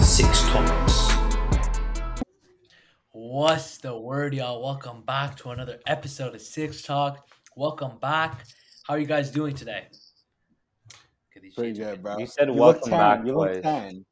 [0.00, 1.08] Six Talks.
[3.12, 4.62] What's the word, y'all?
[4.62, 7.26] Welcome back to another episode of Six Talk.
[7.56, 8.46] Welcome back.
[8.86, 9.88] How are you guys doing today?
[9.90, 12.16] Look at these Pretty good, bro.
[12.18, 13.62] You said look welcome tan, back You look twice.
[13.62, 14.04] tan.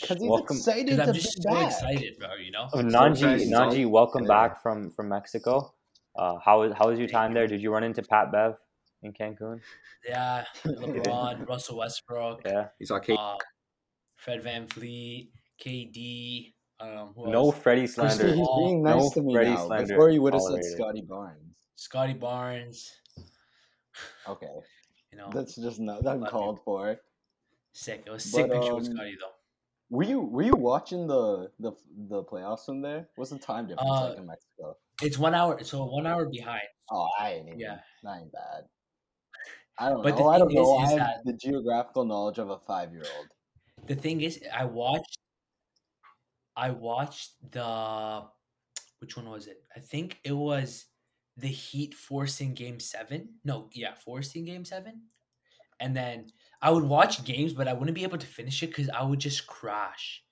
[0.00, 1.66] Because he's Welcome- excited Because to I'm be just so back.
[1.66, 2.34] excited, bro.
[2.34, 3.50] You know, Oh, Nanji.
[3.50, 4.28] Nanji, welcome Yeah.
[4.28, 5.74] back from from Mexico.
[6.14, 7.48] Uh, how was how was your time there?
[7.48, 8.54] Did you run into Pat Bev
[9.06, 9.60] in Cancun?
[10.06, 10.44] yeah.
[10.64, 12.68] LeBron, Russell Westbrook, Yeah.
[12.78, 13.36] He's like, hey, uh,
[14.16, 15.28] Fred VanVleet,
[15.64, 16.52] KD.
[16.78, 17.58] Um, who No else?
[17.58, 18.26] Freddie He's, slander.
[18.34, 19.66] he's being nice No to me Freddie now.
[19.66, 20.62] slander Before he would have said.
[20.64, 21.54] Scottie Barnes.
[21.76, 22.92] Scottie Barnes.
[24.28, 24.46] Okay,
[25.12, 26.98] You know, that's just not uncalled for.
[27.72, 28.02] sick.
[28.06, 29.30] It was a sick But, picture with um, Scottie though.
[29.88, 31.72] Were you were you watching the the
[32.08, 33.08] the playoffs from there?
[33.16, 34.76] What's the time difference Uh, like in Mexico?
[35.00, 36.62] It's one hour, so one hour behind.
[36.90, 37.60] Oh, I ain't even.
[37.60, 37.78] yeah.
[38.02, 38.64] not ain't bad.
[39.78, 40.28] I don't But the know.
[40.28, 40.82] I don't is- know.
[40.82, 43.28] is I have that- the geographical knowledge of a five year old.
[43.86, 45.18] The thing is, I watched.
[46.56, 48.24] I watched the.
[49.00, 49.62] Which one was it?
[49.76, 50.86] I think it was
[51.36, 53.38] the Heat forcing Game Seven.
[53.44, 55.02] No, yeah, forcing Game Seven,
[55.80, 56.30] and then
[56.62, 59.18] I would watch games, but I wouldn't be able to finish it because I would
[59.18, 60.24] just crash.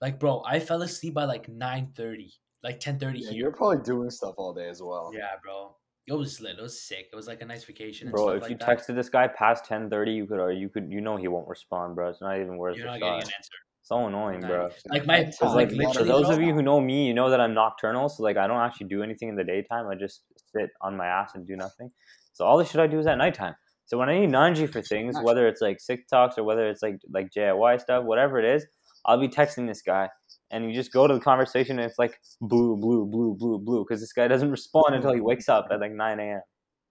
[0.00, 2.32] Like, bro, I fell asleep by like nine thirty,
[2.64, 3.38] like ten thirty Yeah, here.
[3.38, 5.12] you're probably doing stuff all day as well.
[5.14, 5.76] Yeah, bro.
[6.08, 6.58] It was lit.
[6.58, 7.08] It was sick.
[7.12, 8.10] It was like a nice vacation.
[8.10, 8.68] Bro, if like you that.
[8.68, 11.48] texted this guy past ten thirty, you could or you could you know he won't
[11.48, 12.08] respond, bro.
[12.08, 13.52] It's not even worth you're not getting an answer.
[13.88, 14.68] So annoying, Not bro.
[14.90, 17.54] Like my, like like, for those of you who know me, you know that I'm
[17.54, 19.86] nocturnal, so like I don't actually do anything in the daytime.
[19.88, 21.90] I just sit on my ass and do nothing.
[22.34, 23.54] So all the shit I do is at nighttime.
[23.86, 26.82] So when I need Nanji for things, whether it's like sick talks or whether it's
[26.82, 28.66] like like JIY stuff, whatever it is,
[29.06, 30.10] I'll be texting this guy,
[30.50, 33.84] and you just go to the conversation, and it's like blue, blue, blue, blue, blue,
[33.84, 36.40] because this guy doesn't respond until he wakes up at like nine a.m.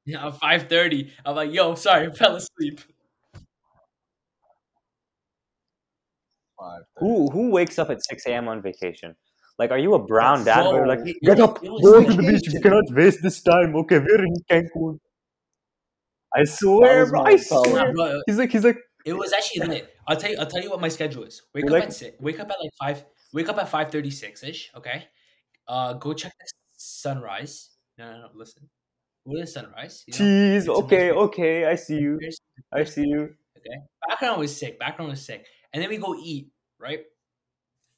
[0.05, 1.11] Yeah, five thirty.
[1.25, 2.81] I'm like, yo, sorry, I fell asleep.
[6.97, 8.47] Who who wakes up at six a.m.
[8.47, 9.15] on vacation?
[9.59, 10.63] Like, are you a brown dad?
[10.63, 12.27] so- where like, get up, go to the beach.
[12.47, 12.53] vacation.
[12.53, 13.75] We cannot waste this time.
[13.75, 14.99] Okay, we're in Cancun.
[16.35, 17.23] I swear, bro.
[17.23, 17.73] my I swear.
[17.87, 19.95] Nah, bro, He's like, he's like, it was actually lit.
[20.07, 20.37] I'll tell you.
[20.39, 21.41] I'll tell you what my schedule is.
[21.53, 22.19] Wake up like- at six.
[22.19, 23.05] Wake up at like five.
[23.37, 24.71] Wake up at five thirty six ish.
[24.75, 25.05] Okay.
[25.67, 27.69] Uh, go check the sunrise.
[27.99, 28.27] No, no, no.
[28.33, 28.67] Listen.
[29.25, 30.03] What is sunrise?
[30.07, 30.17] You know?
[30.17, 30.67] cheese.
[30.67, 31.65] Okay, okay.
[31.65, 32.19] I see you.
[32.73, 33.35] I see you.
[33.57, 33.77] Okay.
[34.07, 34.79] Background was sick.
[34.79, 35.45] Background was sick.
[35.71, 36.49] And then we go eat,
[36.79, 37.01] right?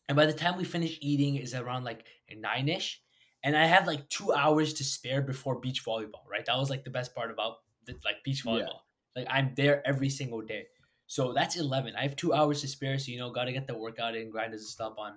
[0.09, 3.01] And by the time we finish eating is around like nine ish.
[3.43, 6.45] And I have like two hours to spare before beach volleyball, right?
[6.45, 8.51] That was like the best part about the, like beach Yeah.
[8.51, 8.79] volleyball.
[9.15, 10.65] Like I'm there every single day.
[11.07, 11.93] So that's eleven.
[11.95, 12.97] I have two hours to spare.
[12.99, 14.29] So you know, gotta get the workout in.
[14.31, 15.13] Grind doesn't stop on,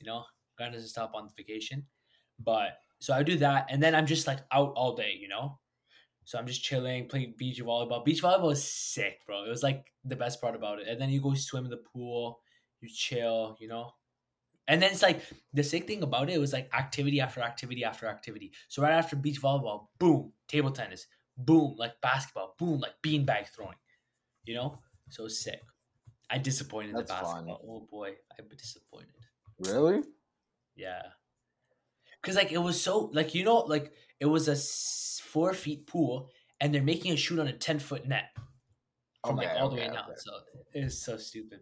[0.00, 0.24] you know,
[0.56, 1.84] grind doesn't stop on vacation.
[2.38, 5.58] But so I do that, and then I'm just like out all day, you know.
[6.24, 8.04] So I'm just chilling, playing beach volleyball.
[8.04, 9.44] Beach volleyball is sick, bro.
[9.44, 10.86] It was like the best part about it.
[10.86, 12.40] And then you go swim in the pool,
[12.80, 13.90] you chill, you know.
[14.68, 15.22] And then it's like
[15.52, 18.52] the sick thing about it was like activity after activity after activity.
[18.68, 21.06] So right after beach volleyball, boom, table tennis,
[21.36, 23.78] boom, like basketball, boom, like beanbag throwing,
[24.44, 24.78] you know.
[25.08, 25.60] So sick.
[26.30, 27.46] I disappointed in the That's fun.
[27.46, 27.60] basketball.
[27.66, 29.08] Oh boy, I am disappointed.
[29.60, 30.02] Really?
[30.74, 31.02] Yeah.
[32.22, 35.86] Cause like it was so like you know like it was a s- four feet
[35.86, 38.30] pool and they're making a shoot on a ten foot net
[39.24, 40.04] from like Okay, all the okay, way down.
[40.04, 40.14] okay.
[40.16, 40.32] So
[40.74, 41.60] it is so stupid.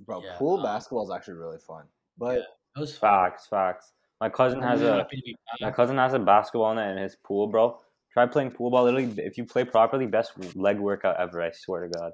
[0.00, 1.84] Bro, Yeah, pool um, basketball is actually really fun.
[2.16, 2.44] But It
[2.78, 3.10] was fun.
[3.10, 3.92] Facts, facts.
[4.20, 7.16] My cousin has a happy to be my cousin has a basketball net in his
[7.16, 7.80] pool, bro.
[8.12, 8.84] Try playing pool ball.
[8.84, 11.42] Literally, if you play properly, best leg workout ever.
[11.42, 12.12] I swear to God.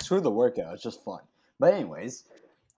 [0.00, 1.20] screw the workout, it's just fun.
[1.58, 2.24] But anyways,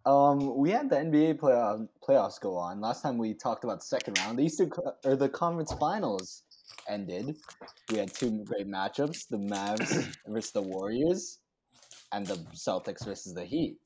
[0.07, 2.81] um, we had the NBA playoff, playoffs go on.
[2.81, 4.71] Last time we talked about the second round, the Eastern
[5.05, 6.43] or the conference finals
[6.89, 7.37] ended.
[7.91, 11.41] We had two great matchups: the Mavs versus the Warriors,
[12.13, 13.77] and the Celtics versus the Heat.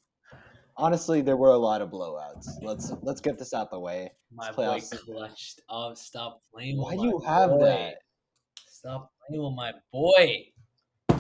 [0.77, 2.47] Honestly, there were a lot of blowouts.
[2.63, 4.11] Let's let's get this out the way.
[4.33, 5.61] My It's boy clutched.
[5.69, 6.79] Oh, stop playing.
[6.79, 7.65] Why do you have boy.
[7.65, 7.95] that?
[8.69, 10.47] Stop playing with my boy.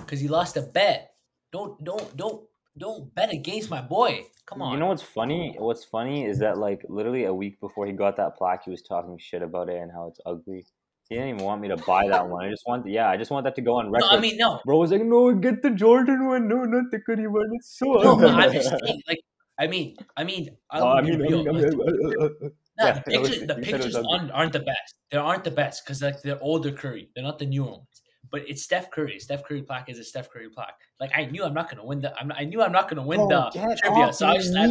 [0.06, 1.14] Cause he lost a bet.
[1.52, 2.44] Don't don't don't
[2.78, 4.26] don't bet against my boy.
[4.46, 4.72] Come on.
[4.72, 5.56] You know what's funny?
[5.58, 8.82] What's funny is that like literally a week before he got that plaque, he was
[8.82, 10.66] talking shit about it and how it's ugly.
[11.08, 12.46] He didn't even want me to buy that one.
[12.46, 14.08] I just want, yeah, I just want that to go on no, record.
[14.10, 14.60] I mean no.
[14.64, 17.48] Bro was like, no, get the Jordan one, no, not the Curry one.
[17.52, 19.20] It's so No, but I'm just saying, like,
[19.58, 22.28] I mean, I mean, Oh, I'll I mean, I mean, I mean, nah,
[22.78, 24.94] yeah, the was- pictures, the you said it was pictures aren't, aren't the best.
[25.10, 27.10] They aren't the best because like they're older Curry.
[27.14, 28.02] They're not the newer ones.
[28.34, 29.20] But it's Steph Curry.
[29.20, 30.80] Steph Curry plaque is a Steph Curry plaque.
[30.98, 32.12] Like I knew I'm not gonna win the.
[32.18, 34.12] I'm, I knew I'm not gonna win Bro, the trivia.
[34.12, 34.52] So I just.
[34.58, 34.66] I,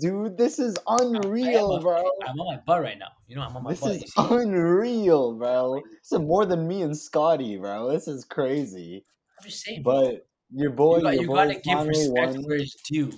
[0.00, 0.38] dude.
[0.38, 2.04] This is unreal, a- bro.
[2.24, 3.08] I'm on my butt right now.
[3.26, 3.92] You know, I'm on my This butt.
[3.94, 5.82] This is unreal, bro.
[6.02, 7.90] This is more than me and Scottie, bro.
[7.90, 9.04] This is crazy.
[9.40, 10.02] I'm just saying, bro.
[10.02, 12.42] But your boy, you, got, your you boy gotta give respect won.
[12.44, 13.10] where it's due.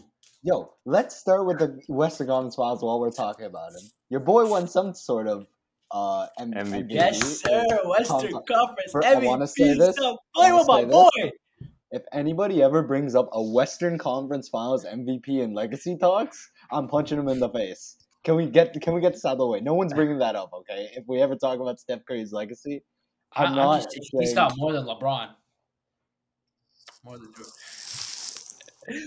[0.43, 3.91] Yo, let's start with the Western Conference Finals while we're talking about him.
[4.09, 5.47] Your boy won some sort of
[5.93, 6.87] uh M- MVP.
[6.91, 7.65] Yes, sir.
[7.85, 9.79] Western Tom- Conference for- I wanna say MVP.
[9.79, 11.31] this, Stop I playing wanna with my say boy.
[11.95, 17.19] If anybody ever brings up a Western Conference Finals MVP in legacy talks, I'm punching
[17.19, 17.97] him in the face.
[18.25, 19.61] Can we get can we get this out of the way?
[19.61, 20.89] No one's bringing that up, okay?
[20.95, 22.83] If we ever talk about Steph Curry's legacy,
[23.35, 25.29] I, I'm I'm not just, he's saying- got more than LeBron.
[27.05, 27.45] More than Joe.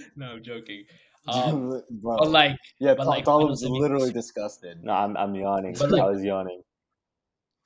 [0.16, 0.84] no, I'm joking.
[1.28, 2.18] Um, bro.
[2.20, 4.84] but like, yeah, but Tom, like, Tom finals was literally disgusted.
[4.84, 5.74] No, I'm I'm yawning.
[5.80, 6.62] But, like- I was yawning.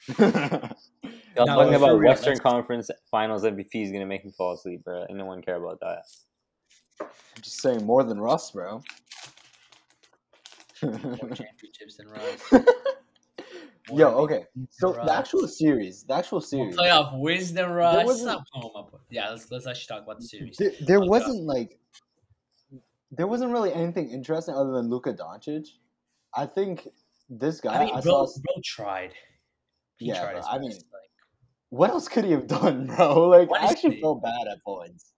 [0.07, 0.15] I'm
[1.35, 4.83] Y'all No, talking about Western let's- Conference Finals MVP is gonna make me fall asleep,
[4.83, 5.05] bro.
[5.09, 6.03] Ain't no one care about that.
[7.01, 7.07] I'm
[7.41, 8.81] just saying more than Russ, bro.
[10.81, 12.53] more championships than Russ.
[13.93, 14.43] Yo, okay.
[14.69, 15.05] So Russ.
[15.07, 18.05] the actual series, the actual More series, playoff wins than Russ.
[18.05, 18.97] wasn't- Stop pulling my boy.
[19.09, 20.57] Yeah, let's let's actually talk about the series.
[20.57, 21.77] there, there wasn't like,
[23.11, 25.67] there wasn't really anything interesting other than Luka Doncic.
[26.35, 26.87] I think
[27.29, 28.39] this guy, I mean, I bro, saw.
[28.41, 29.13] bro tried.
[29.99, 30.81] He Yeah, tried bro, his I mean, like,
[31.69, 33.27] What else could he have done, bro?
[33.29, 34.01] Like, I actually Honestly.
[34.01, 35.11] felt bad at points.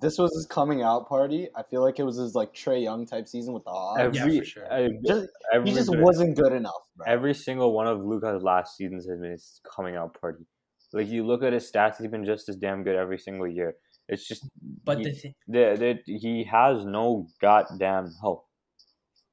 [0.00, 1.48] This was his coming out party.
[1.54, 4.00] I feel like it was his like Trae Young type season with the Hawks.
[4.00, 4.72] Every, yeah, for sure.
[4.72, 7.06] every, Just- every, he just bit- wasn't good enough, bro.
[7.06, 10.46] every single one of Luka's last seasons has been his coming out party.
[10.94, 13.76] Like you look at his stats, he's been just as damn good every single year.
[14.08, 14.48] It's just
[14.84, 18.46] but he, the thing, the, the, he has no goddamn help.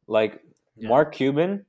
[0.08, 0.42] Like
[0.78, 0.90] Yeah.
[0.90, 1.66] Mark Cuban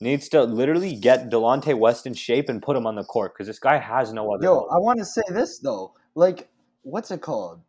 [0.00, 3.46] needs to literally get Delonte West in shape and put him on the court because
[3.46, 4.44] this guy has no other.
[4.44, 4.68] Yo, help.
[4.72, 5.94] I want to say this though.
[6.14, 6.48] Like,
[6.82, 7.60] what's it called?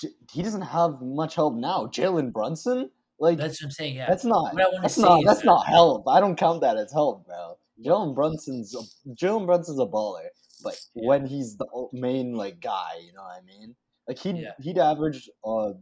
[0.00, 1.86] J- he doesn't have much help now.
[1.86, 2.90] Jalen Brunson,
[3.20, 3.96] like that's what I'm saying.
[3.96, 6.08] Yeah, that's not What I wanna that's not is that's that- not help.
[6.08, 7.58] I don't count that as help, bro.
[7.84, 10.26] Jalen Brunson's a, Jalen Brunson's a baller,
[10.64, 11.06] but Yeah.
[11.08, 13.76] when he's the main like guy, you know what I mean?
[14.08, 14.52] Like he'd Yeah.
[14.60, 15.72] he'd average uh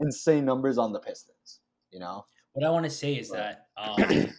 [0.00, 1.60] insane numbers on the Pistons.
[1.92, 2.24] You know?
[2.54, 4.30] What I want to say is that um, like,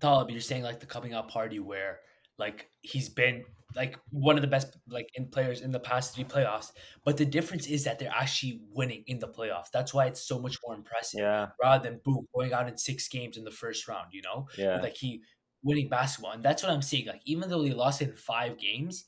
[0.00, 2.00] Talib, you're saying like the coming out party where
[2.38, 3.44] like he's been
[3.76, 6.72] like one of the best like in players in the past three playoffs,
[7.04, 9.70] but the difference is that they're actually winning in the playoffs.
[9.72, 13.08] That's why it's so much more impressive yeah, rather than boom going out in six
[13.08, 14.08] games in the first round.
[14.12, 14.80] You know, yeah.
[14.80, 15.22] like he
[15.62, 17.06] winning basketball, and that's what I'm saying.
[17.06, 19.04] Like even though they lost in five games,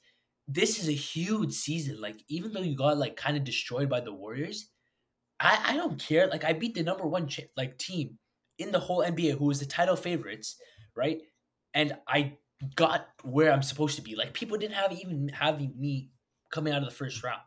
[0.46, 2.00] this is a huge season.
[2.00, 4.68] Like even though you got like kind of destroyed by the Warriors,
[5.42, 6.28] I I don't care.
[6.28, 8.18] Like I beat the number one ch- like team
[8.58, 10.56] in the whole NBA, who was the title favorites,
[10.94, 11.20] right?
[11.74, 12.38] And I
[12.76, 14.14] got where I'm supposed to be.
[14.14, 16.10] Like people didn't have even having me
[16.50, 17.40] coming out of the first round.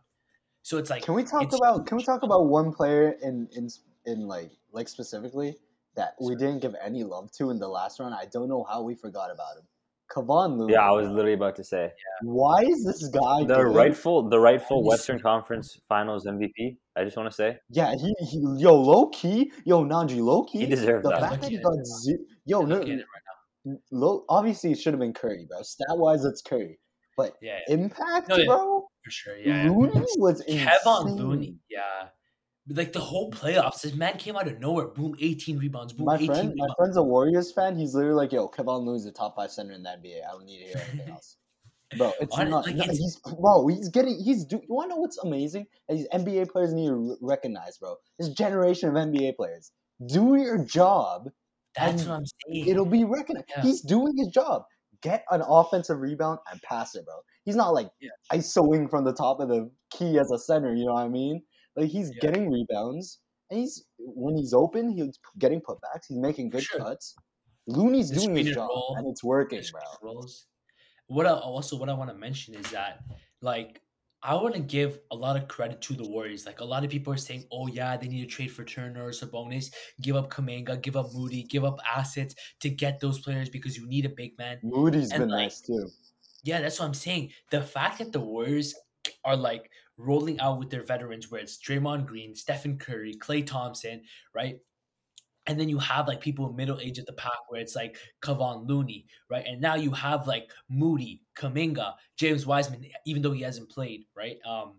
[0.62, 3.70] So it's like Can we talk about can we talk about one player in in
[4.06, 5.56] in like like specifically
[5.96, 8.14] that we didn't give any love to in the last round?
[8.14, 9.64] I don't know how we forgot about him.
[10.14, 10.74] Kevon Looney.
[10.74, 11.92] Yeah, I was literally about to say
[12.24, 13.76] Why is this guy the good?
[13.76, 14.90] rightful the rightful Honestly.
[14.90, 16.78] Western Conference Finals MVP.
[16.98, 20.60] I just want to say Yeah, he, he yo low key, yo Najee low key.
[20.60, 21.16] He deserved that.
[21.16, 21.30] the that.
[21.30, 21.86] fact that he got it.
[21.88, 25.62] ze- yo no, looking at it right low, obviously it should have been Curry, bro.
[25.64, 26.80] Stat wise, it's Curry,
[27.18, 27.34] but.
[27.42, 28.46] Yeah, yeah, impact, No, yeah.
[28.46, 28.88] bro.
[29.04, 29.38] for sure.
[29.38, 29.70] Yeah, yeah.
[29.72, 30.68] Looney was insane.
[30.86, 32.10] Kevon Looney, yeah.
[32.68, 34.88] But, Like the whole playoffs, this man came out of nowhere.
[34.88, 35.94] Boom, 18 rebounds.
[35.94, 36.74] Boom, My 18 friend, my rebounds.
[36.78, 37.78] friend's a Warriors fan.
[37.78, 40.24] He's literally like, "Yo, Kevon Looney's the top five center in the NBA.
[40.28, 41.38] I don't need to hear anything else."
[41.98, 42.66] Bro, it's Hon- not.
[42.66, 43.68] like, no, it's- he's bro.
[43.68, 44.20] He's getting.
[44.20, 44.44] He's.
[44.46, 45.68] Do, you want to know what's amazing?
[45.88, 47.98] These NBA players need to re- recognize, bro.
[48.18, 49.72] This generation of NBA players,
[50.08, 51.30] do your job.
[51.78, 52.68] That's what I'm saying.
[52.68, 53.46] It'll be recognized.
[53.56, 53.62] Yeah.
[53.62, 54.64] He's doing his job.
[55.02, 57.16] Get an offensive rebound and pass it, bro.
[57.44, 58.10] He's not like Yeah.
[58.32, 60.74] ISOing from the top of the key as a center.
[60.74, 61.44] You know what I mean?
[61.76, 62.22] Like he's Yeah.
[62.22, 66.06] getting rebounds, and he's when he's open, he's getting putbacks.
[66.08, 66.80] He's making good sure.
[66.80, 67.16] cuts.
[67.68, 69.62] Looney's The doing his job, roll, and it's working,
[70.02, 70.24] bro.
[71.08, 73.00] What I, also what I want to mention is that
[73.42, 73.82] like
[74.24, 76.48] I want to give a lot of credit to the Warriors.
[76.48, 79.06] Like a lot of people are saying, "Oh yeah, they need to trade for Turner
[79.06, 83.50] or Sabonis, give up Kuminga, give up Moody, give up assets to get those players
[83.50, 85.90] because you need a big man." Moody's And, been like, nice too.
[86.44, 87.34] Yeah, that's what I'm saying.
[87.52, 88.74] The fact that the Warriors
[89.24, 94.02] are like rolling out with their veterans, where it's Draymond Green, Stephen Curry, Klay Thompson,
[94.34, 94.58] right?
[95.48, 97.98] And then you have like people in middle age at the pack where it's like
[98.24, 99.46] Kevon Looney, right?
[99.46, 104.38] And now you have like Moody, Kuminga, James Wiseman, even though he hasn't played, right?
[104.44, 104.74] Um,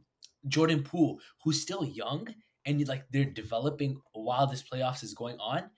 [0.49, 2.27] Jordan Poole, who's still young
[2.67, 5.71] and like they're developing while this playoffs is going on.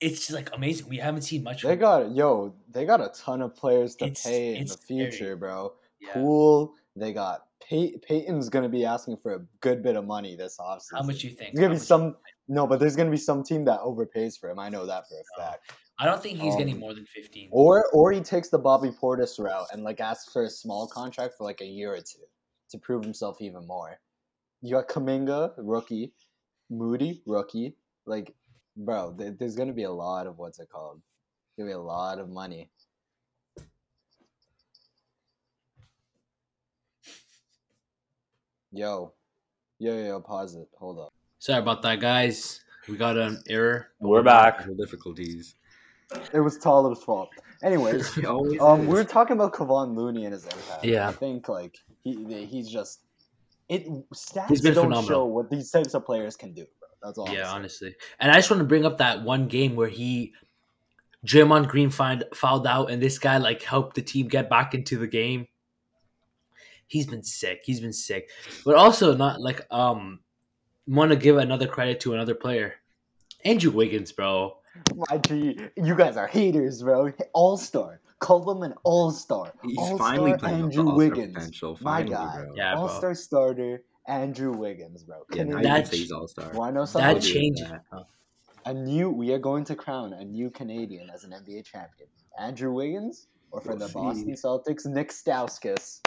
[0.00, 0.88] It's just like amazing.
[0.88, 1.62] We haven't seen much.
[1.62, 2.54] They got yo.
[2.70, 5.36] They got a ton of players to It's- pay in the future, scary.
[5.36, 5.72] bro.
[6.00, 6.12] yeah.
[6.12, 6.74] Pool.
[6.94, 10.92] They got Pey- Payton's gonna be asking for a good bit of money this offseason.
[10.96, 11.54] How much you think?
[11.54, 12.16] There's gonna be some
[12.48, 14.58] no, but there's gonna be some team that overpays for him.
[14.58, 15.72] I know that for a fact.
[15.98, 17.48] I don't think he's getting Um, more than 15.
[17.52, 21.34] Or or he takes the Bobby Portis route and like asks for a small contract
[21.36, 22.24] for like a year or two
[22.70, 24.00] to prove himself even more.
[24.62, 26.14] You got Kuminga, rookie,
[26.70, 27.76] Moody, rookie.
[28.06, 28.34] Like,
[28.76, 31.02] bro, there's gonna be a lot of what's it called?
[31.58, 32.70] Gonna be a lot of money.
[38.72, 39.12] Yo,
[39.78, 40.68] yo, yo, pause it.
[40.78, 41.12] Hold up.
[41.38, 42.60] Sorry about that, guys.
[42.88, 43.88] We got an error.
[44.00, 44.66] We're back.
[44.76, 45.54] Difficulties.
[46.32, 47.30] It was Talib's fault.
[47.62, 50.84] Anyways, Um, we were talking about Kevon Looney and his impact.
[50.84, 51.08] Yeah.
[51.08, 53.00] I think like he he's just
[53.68, 55.08] it stats He's been don't phenomenal.
[55.08, 56.66] show what these types of players can do.
[56.78, 56.88] Bro.
[57.02, 57.28] That's all.
[57.28, 57.94] I'm Yeah, honestly.
[58.20, 60.32] And I just want to bring up that one game where he,
[61.26, 64.96] Draymond Green find, fouled out, and this guy like helped the team get back into
[64.98, 65.46] the game.
[66.88, 67.60] He's been sick.
[67.64, 68.30] He's been sick,
[68.64, 70.20] but also not like um,
[70.86, 72.74] want to give another credit to another player,
[73.44, 74.56] Andrew Wiggins, bro.
[74.94, 77.12] My G, you guys are haters, bro.
[77.34, 78.00] All star.
[78.20, 79.52] Call him an all star.
[79.62, 81.34] He's All finally star playing up to Andrew all-star Wiggins.
[81.34, 81.78] potential.
[81.80, 82.36] My Finally, guy.
[82.44, 82.54] bro.
[82.56, 85.18] Yeah, all star starter Andrew Wiggins, bro.
[85.30, 86.50] Yeah, Can now you- you That's- say he's all star.
[86.52, 87.08] Want to know That something?
[87.16, 87.68] I'll changes.
[87.68, 87.82] that.
[87.92, 88.06] Oh.
[88.64, 92.08] a new we are going to crown a new Canadian as an NBA champion.
[92.38, 93.94] Andrew Wiggins, or for We'll the see.
[93.94, 96.00] Boston Celtics, Nick Stauskas.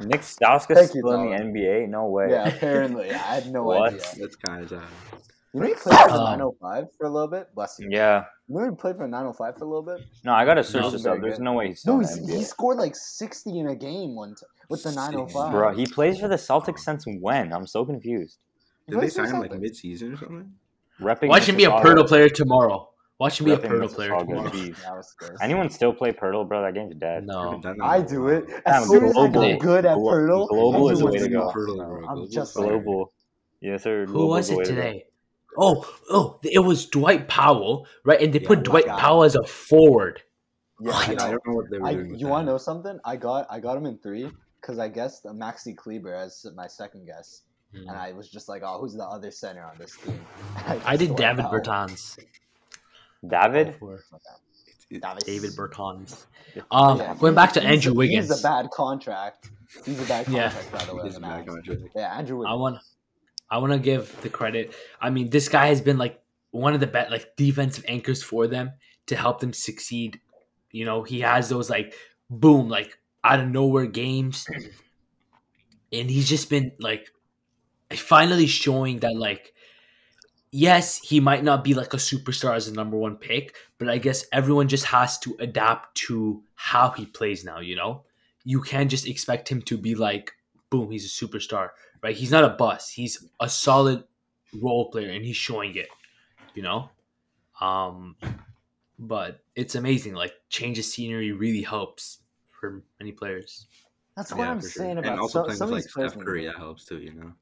[0.00, 1.88] Nick Stauskas Thank you, still in the NBA?
[1.88, 2.28] No way.
[2.30, 3.10] Yeah, apparently.
[3.10, 3.94] I had no What?
[3.94, 4.00] idea.
[4.18, 4.82] That's kind of sad.
[5.54, 7.54] You know he played for the Um, 905 for a little bit?
[7.54, 7.88] Bless you.
[7.90, 8.24] Yeah.
[8.48, 10.00] You know he played for 905 for a little bit?
[10.24, 11.20] No, I gotta search this up.
[11.20, 13.76] There's no way he's No, still in he's, the he scored like 60 in a
[13.76, 15.52] game one time with the 905.
[15.52, 17.52] Bro, he plays for the Celtics since when?
[17.52, 18.38] I'm so confused.
[18.88, 19.60] Did they sign him like Celtics.
[19.60, 20.52] mid-season or something?
[21.00, 22.08] Repping Watch him be a Mississauga.
[22.08, 22.88] Player tomorrow.
[23.22, 24.50] Watch him be a Repping Poeltl player Mississauga, tomorrow.
[24.50, 24.76] jeez.
[24.82, 25.14] That was.
[25.40, 26.60] Anyone still play Poeltl, bro?
[26.62, 27.24] That game's dead.
[27.24, 27.62] No.
[27.80, 28.50] I do it.
[28.66, 29.50] As Damn, soon as I global.
[29.52, 31.46] got good at Glo- Poeltl, global is the way to go.
[31.46, 32.08] like, Poeltl, "Oh, bro.
[32.08, 32.72] I'm just player.
[32.74, 33.12] like, Global.
[33.60, 34.06] Yes, sir.
[34.06, 35.04] Who Global's was the way it to today?
[35.56, 38.20] Oh, oh, it was Dwight Powell, right?
[38.20, 38.98] And they Yeah, put Dwight God.
[38.98, 40.20] Powell as a forward.
[40.80, 42.18] yeah, I I don't know what they were I, doing.
[42.18, 42.98] you want to know something?
[43.04, 44.28] I got I got him in three
[44.60, 47.90] because I guessed Maxi Kleber as my second guess, and hmm.
[47.90, 50.20] I was just like, oh, who's the other center on this team?
[50.84, 52.18] I did David went, Bertans.
[53.26, 53.74] David?
[53.76, 54.00] For
[54.90, 55.24] David.
[55.24, 56.26] David Bertans.
[56.70, 58.28] Um, Yeah, going back to Andrew Wiggins.
[58.28, 59.48] He's a bad contract.
[59.84, 60.50] He's a bad Yeah.
[60.50, 61.02] contract, by the way.
[61.04, 61.82] He's on a the bad contract.
[61.94, 62.52] Yeah, Andrew Wiggins.
[62.52, 62.78] I want,
[63.50, 64.74] I want to give the credit.
[65.00, 68.46] I mean, this guy has been like one of the best like defensive anchors for
[68.46, 68.72] them
[69.06, 70.20] to help them succeed.
[70.70, 71.94] You know, he has those like
[72.28, 74.46] boom, like out of nowhere games,
[75.92, 77.08] and he's just been like
[77.94, 79.54] finally showing that like
[80.52, 83.98] yes, he might not be like a superstar as a number one pick, but I
[83.98, 88.04] guess everyone just has to adapt to how he plays now, you know?
[88.44, 90.32] You can't just expect him to be like,
[90.70, 91.70] boom, he's a superstar,
[92.02, 92.14] right?
[92.16, 92.94] He's not a bust.
[92.94, 94.04] He's a solid
[94.60, 95.88] role player and he's showing it,
[96.54, 96.90] you know?
[97.60, 98.16] Um
[98.98, 100.14] but it's amazing.
[100.14, 102.18] Like change of scenery really helps
[102.50, 103.66] for many players.
[104.16, 104.82] That's what Yeah, I'm for sure.
[104.84, 106.12] saying And about also some, playing some with of like these players.
[106.12, 106.98] Steph Curry, that helps too.
[106.98, 107.32] You know,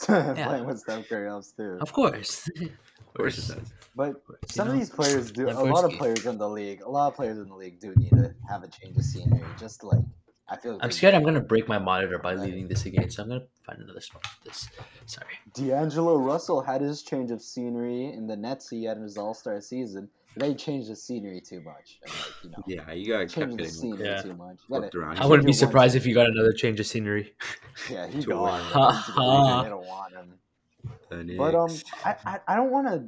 [0.06, 1.78] Playing with Steph Curry helps too.
[1.80, 2.48] Of course.
[2.60, 3.72] of course it does.
[3.96, 4.16] But
[4.48, 4.80] some You of know?
[4.80, 5.48] these players do.
[5.48, 6.82] A lot of players in the league.
[6.82, 9.44] A lot of players in the league do need to have a change of scenery.
[9.58, 10.00] Just like
[10.48, 10.78] I feel.
[10.82, 13.80] I'm scared I'm gonna break my monitor by leaving this again, so I'm gonna find
[13.80, 14.68] another spot for this.
[15.06, 15.26] Sorry.
[15.54, 18.68] D'Angelo Russell had his change of scenery in the Nets.
[18.68, 20.08] He had in his All Star season.
[20.36, 21.98] They changed the scenery too much.
[22.02, 24.22] And like, you know, Yeah, you got kept changed the getting scenery Yeah.
[24.22, 24.56] too much.
[24.70, 25.18] Gotta- around.
[25.18, 25.70] I wouldn't be Change it once.
[25.70, 27.34] surprised if you got another change of scenery.
[27.90, 28.60] Yeah, he To gone.
[28.72, 29.64] what?
[29.64, 31.36] They don't want him.
[31.36, 31.70] But um,
[32.04, 33.04] I I, I don't want to.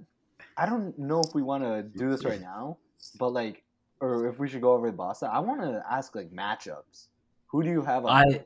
[0.56, 2.78] I don't know if we want to do this right now,
[3.18, 3.62] but like,
[4.00, 5.28] or if we should go over the Boston.
[5.33, 7.09] I want to ask like matchups.
[7.49, 8.04] Who do you have?
[8.04, 8.45] On I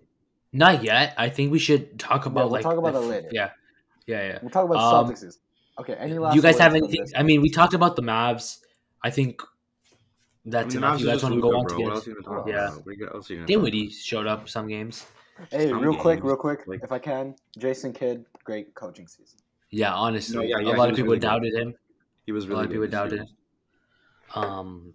[0.52, 1.14] not yet.
[1.16, 3.28] I think we should talk about we'll like talk about the it later.
[3.32, 3.50] Yeah,
[4.06, 4.38] yeah, yeah.
[4.42, 5.38] We'll talk about Um, Celtics.
[5.78, 5.94] Okay.
[5.94, 6.34] Any Do last?
[6.36, 7.06] you guys have anything?
[7.16, 8.58] I mean, we talked about the Mavs.
[9.02, 9.46] I think I
[10.46, 11.00] that's mean, enough.
[11.00, 11.76] You guys want to go on bro.
[11.78, 11.94] to What get?
[11.94, 12.68] else are you gonna talk Yeah.
[12.72, 12.86] about?
[12.86, 15.06] What else are you Dinwiddie showed up some games.
[15.50, 19.38] Hey, some real quick, real quick, like- if I can, Jason Kidd, great coaching season.
[19.70, 21.26] Yeah, honestly, No, yeah, yeah, a lot of people really good.
[21.26, 21.74] doubted him.
[22.26, 23.28] He was A really lot of people doubted him.
[24.34, 24.94] Um,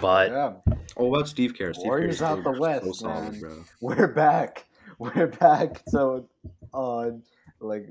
[0.00, 0.52] but Yeah,
[0.96, 1.72] Oh, what about Steve Kerr?
[1.72, 3.40] Steve Warriors Kerr's out the West, so solid, man.
[3.40, 3.64] bro.
[3.80, 4.66] we're back.
[4.98, 5.82] We're back.
[5.88, 6.28] So,
[6.72, 7.22] on
[7.60, 7.88] like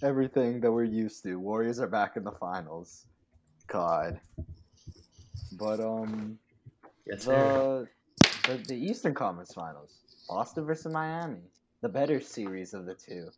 [0.00, 1.36] everything that we're used to.
[1.40, 3.06] Warriors are back in the finals.
[3.68, 4.20] God.
[5.58, 6.38] But um,
[7.06, 7.88] yes, sir.
[8.20, 8.28] the,
[8.58, 9.90] the the Eastern Conference Finals,
[10.28, 11.40] Boston versus Miami,
[11.82, 13.28] the better series of the two.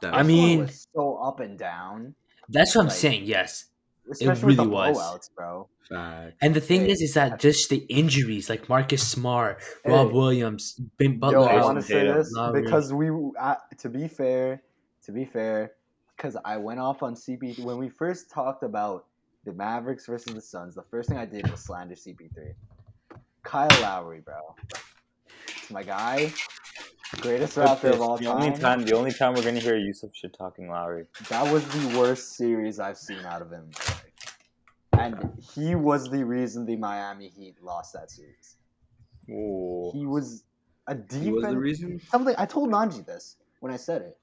[0.00, 2.14] That I was- This one mean- was so up and down,
[2.48, 3.24] that's what I'm saying.
[3.24, 3.66] Yes,
[4.20, 4.96] it really with the was.
[4.96, 5.68] blowouts, bro.
[5.88, 6.36] fact.
[6.40, 10.74] and the thing Hey, is, is that just the injuries, like Marcus Smart, Rob Williams,
[10.98, 11.48] Ben Yo, Butler.
[11.50, 12.64] I want to say this Not really.
[12.64, 14.62] because we, uh, to be fair,
[15.04, 15.72] to be fair,
[16.16, 19.06] because I went off on CP when we first talked about
[19.44, 20.74] the Mavericks versus the Suns.
[20.74, 22.54] The first thing I did was slander CP3.
[23.42, 24.54] Kyle Lowry, bro.
[25.48, 26.32] It's my guy.
[27.20, 28.60] Greatest rapper of all the only time.
[28.60, 31.06] time, the only time we're gonna hear Yusuf shit talking Lowry.
[31.28, 33.70] That was the worst series I've seen out of him.
[34.92, 38.56] And he was the reason the Miami Heat lost that series.
[39.28, 39.90] Ooh.
[39.92, 40.44] He was
[40.86, 42.00] a He was the reason.
[42.10, 44.18] Something I told Nanji this when I said it.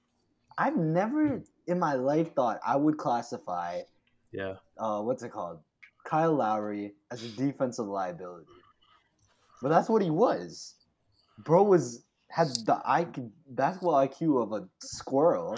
[0.57, 3.81] I've never in my life thought I would classify
[4.31, 4.55] Yeah.
[4.77, 5.59] uh, what's it called?
[6.05, 8.45] Kyle Lowry as a defensive liability.
[9.61, 10.75] But that's what he was.
[11.39, 15.57] Bro was had the IQ, basketball IQ of a squirrel.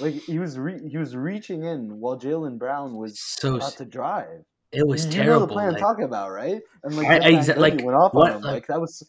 [0.00, 3.84] Like he was re- he was reaching in while Jaylen Brown was So about to
[3.84, 4.42] drive.
[4.72, 5.40] it was you terrible.
[5.40, 6.60] know the play I'm talking about, right?
[6.82, 8.42] And like, I- Jeff exa- like, went off what- on him.
[8.42, 9.02] like- Like that was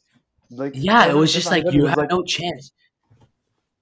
[0.51, 2.71] like yeah, it was just like you have like, no chance.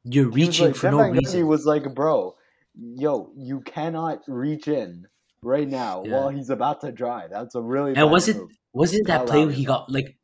[0.05, 1.47] You're reaching like, for Jeff no Van reason.
[1.47, 2.35] was like, bro,
[2.75, 5.05] yo, you cannot reach in
[5.41, 6.11] right now Yeah.
[6.19, 7.29] while he's about to drive.
[7.31, 8.51] That's a really And bad was it move.
[8.73, 10.17] wasn't that play he got like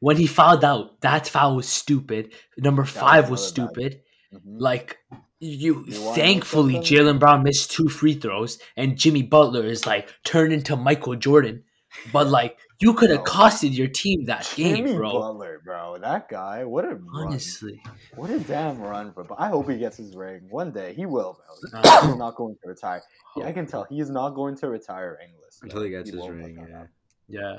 [0.00, 1.00] when he fouled out?
[1.00, 2.32] That foul was stupid.
[2.58, 4.00] Number was five was bad- stupid.
[4.34, 4.40] Mhm.
[4.58, 4.98] Like
[5.38, 6.74] you, You thankfully?
[6.76, 11.64] Jaylen Brown missed two free throws, and Jimmy Butler is like turned into Michael Jordan.
[12.12, 15.12] But like you could have costed your team that Jimmy game, bro.
[15.12, 17.06] Butler, bro, that guy, what a run.
[17.28, 17.80] Honestly,
[18.14, 19.24] What a damn run for.
[19.24, 20.92] But I hope he gets his ring one day.
[20.94, 21.38] He will,
[21.70, 21.80] bro.
[21.82, 23.02] Uh, He's not going to retire.
[23.36, 26.28] Yeah, I can tell he is not going to retire English Until he gets his
[26.28, 26.60] ring, yeah.
[26.76, 26.88] happen.
[27.28, 27.56] yeah,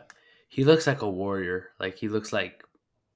[0.50, 1.70] he looks like a warrior.
[1.80, 2.64] Like he looks like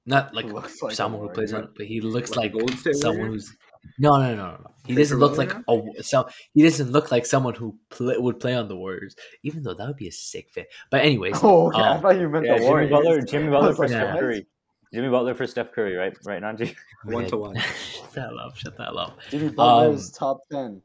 [0.04, 1.68] not like looks like someone who plays warrior.
[1.68, 3.32] on, but he looks Like like someone Warrior?
[3.32, 3.56] who's
[3.98, 4.70] no, no, no, no.
[4.84, 8.54] He doesn't look like a so he doesn't look like someone who play, would play
[8.54, 9.14] on the Warriors.
[9.44, 10.68] Even though that would be a sick fit.
[10.90, 11.80] But anyways, Oh, okay.
[11.80, 12.90] I um, thought you meant Yeah, the Jimmy Warriors.
[12.90, 13.88] Butler, Jimmy Butler for Yeah.
[14.10, 14.18] Steph?
[14.18, 14.46] Curry.
[14.92, 16.16] Jimmy Butler for Steph Curry, right?
[16.24, 16.74] Right, Nanji?
[17.04, 17.56] One to one.
[17.56, 19.18] shut that up, shut that up.
[19.30, 20.82] Jimmy Butler Um, is top ten.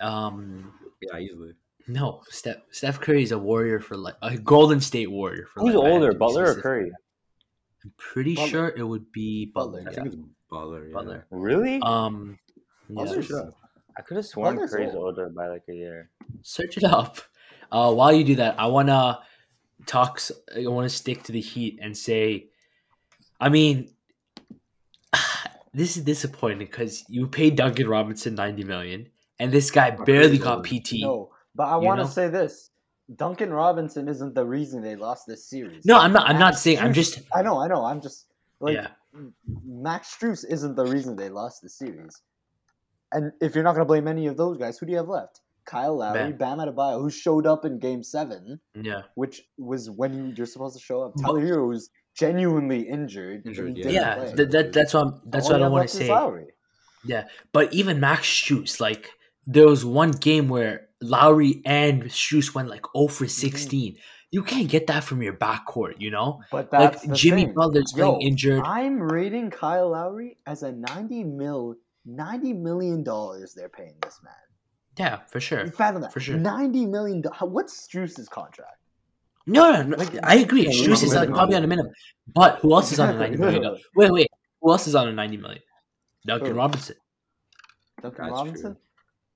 [0.00, 1.52] Um, Yeah, easily.
[1.88, 5.60] no, Steph Steph Curry is a warrior for like a Golden State Warrior for.
[5.60, 6.92] Who's like, older, Miami Butler or Curry?
[7.84, 8.48] I'm pretty Butler.
[8.50, 9.90] sure it would be Butler, Butler.
[9.90, 10.02] I yeah.
[10.02, 10.16] think it's
[10.50, 10.86] Butler.
[10.88, 10.94] Yeah.
[10.94, 11.26] Butler.
[11.30, 11.80] Really?
[11.82, 12.38] Um,
[12.88, 12.94] yeah.
[13.04, 13.54] Butler's- Search.
[13.96, 15.04] I could have sworn Butler's Curry's old.
[15.04, 16.10] older by like a year.
[16.42, 17.18] search it up.
[17.70, 19.20] Uh, while you do that, I wanna
[19.86, 20.14] talk.
[20.16, 22.48] s- I want to stick to the Heat and say,
[23.40, 23.90] I mean,
[25.74, 30.64] this is disappointing because you paid Duncan Robinson ninety million, and this guy barely got.
[30.64, 31.00] PT.
[31.00, 32.10] No, but I want to know?
[32.10, 32.70] say this:
[33.16, 35.84] Duncan Robinson isn't the reason they lost this series.
[35.84, 36.28] No, I'm not.
[36.28, 36.78] I'm not Max saying.
[36.78, 37.20] I'm just.
[37.34, 37.84] I know, I know.
[37.84, 38.26] I'm just
[38.60, 38.88] like yeah.
[39.64, 42.22] Max Strus isn't the reason they lost the series.
[43.12, 45.08] And if you're not going to blame any of those guys, who do you have
[45.08, 45.40] left?
[45.64, 49.02] Kyle Lowry, Bam, Adebayo, who showed up in Game Seven, Yeah.
[49.14, 51.12] which was when you, you're supposed to show up.
[51.20, 53.46] Tyler Herro was genuinely injured.
[53.46, 53.90] Injured, yeah.
[53.90, 54.32] Yeah.
[54.34, 55.06] That, that, that's what.
[55.06, 56.08] I'm, that's All what you I have want to say.
[56.08, 56.46] Lowry.
[57.04, 59.10] Yeah, but even Max Strus, like
[59.46, 63.14] there was one game where Lowry and Strus went like 0 Mm-hmm.
[63.14, 63.96] for 16.
[64.30, 66.40] You can't get that from your backcourt, you know?
[66.50, 67.54] But that's like Jimmy thing.
[67.54, 68.62] Butler's Yo, playing injured.
[68.64, 74.32] I'm rating Kyle Lowry as a 90 mil, 90 million dollars they're paying this man.
[74.98, 75.66] yeah, for sure.
[75.66, 76.12] You fathom that?
[76.14, 76.38] For sure.
[76.38, 77.22] 90 million.
[77.40, 78.78] What's Strus's contract?
[79.46, 80.62] No, no, no Like, I agree.
[80.64, 81.92] yeah, is like probably on a minimum.
[82.32, 83.76] But who else is on a 90 million?
[83.96, 84.28] Wait, wait.
[84.62, 85.62] Who else is on a 90 million?
[86.24, 86.96] Duncan Robinson.
[88.00, 88.72] Duncan Robinson?
[88.74, 88.80] true.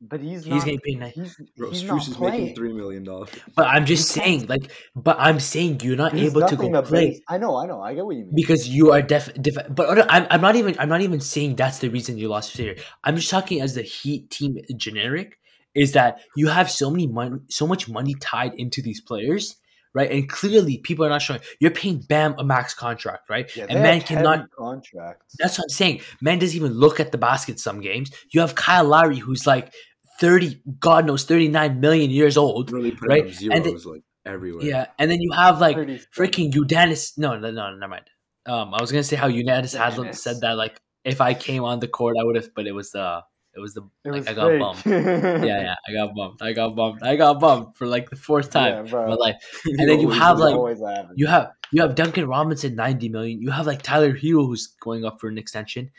[0.01, 0.65] But he's He's not.
[0.67, 1.21] getting paid 90.
[1.21, 2.41] He's, Bro, he's not is playing.
[2.41, 3.31] making three million dollars.
[3.57, 7.09] But I'm just saying, like, but I'm saying you're not He's able to go play.
[7.13, 8.35] base- I know, I know, I get what you mean.
[8.35, 11.79] because you are def, def but I'm, I'm not even I'm not even saying that's
[11.79, 12.81] the reason you lost series.
[13.05, 15.39] I'm just talking as the Heat team generic
[15.75, 19.57] is that you have so many money so much money tied into these players,
[19.97, 20.11] right?
[20.11, 23.51] And clearly people are not showing you're paying Bam a max contract, right?
[23.57, 25.35] yeah, and they man have cannot heavy contracts.
[25.39, 26.01] that's what I'm saying.
[26.21, 28.11] Man doesn't even look at the basket some games.
[28.33, 29.73] You have Kyle Lowry who's like
[30.21, 32.71] 30, God knows, 39 million years old.
[32.73, 33.21] Really putting Right?
[33.23, 34.65] up And zeros like everywhere.
[34.65, 34.87] Yeah.
[34.99, 35.77] And then you have like
[36.17, 37.19] freaking Udonis.
[37.19, 38.07] No, no, no, never mind.
[38.47, 40.17] Um, I was gonna say how Udonis Haslem Udonis.
[40.17, 42.91] said that like if I came on the court, I would have, but it was
[42.93, 43.23] the
[43.57, 44.61] it was the It like was I got fake.
[44.61, 44.87] bumped.
[44.87, 46.43] Yeah, yeah, I got bumped.
[46.43, 47.03] I got bumped.
[47.03, 49.37] I got bumped for like the fourth time Yeah, in my life.
[49.65, 50.59] You And then you have, like- that.
[50.59, 51.15] always happens.
[51.17, 53.41] You have you have Duncan Robinson ninety million.
[53.43, 55.91] You have like Tyler Herro who's going up for an extension.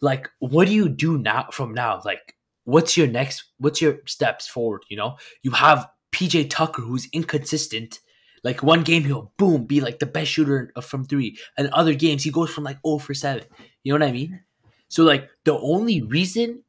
[0.00, 2.00] Like, what do you do now from now?
[2.04, 3.44] Like, what's your next?
[3.58, 4.82] What's your steps forward?
[4.88, 8.00] You know, you have PJ Tucker who's inconsistent.
[8.42, 12.22] Like one game he'll boom be like the best shooter from three, and other games
[12.22, 13.44] he goes from like oh for seven.
[13.82, 14.40] You know what I mean?
[14.88, 16.62] So like the only reason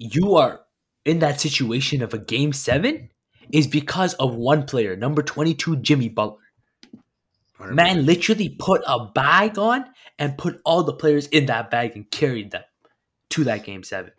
[0.00, 0.62] you are
[1.04, 3.10] in that situation of a game seven
[3.52, 6.38] is because of one player, number twenty two, Jimmy Butler.
[7.60, 9.84] Man literally put a bag on
[10.18, 12.62] and put all the players in that bag and carried them
[13.30, 14.12] to that game seven.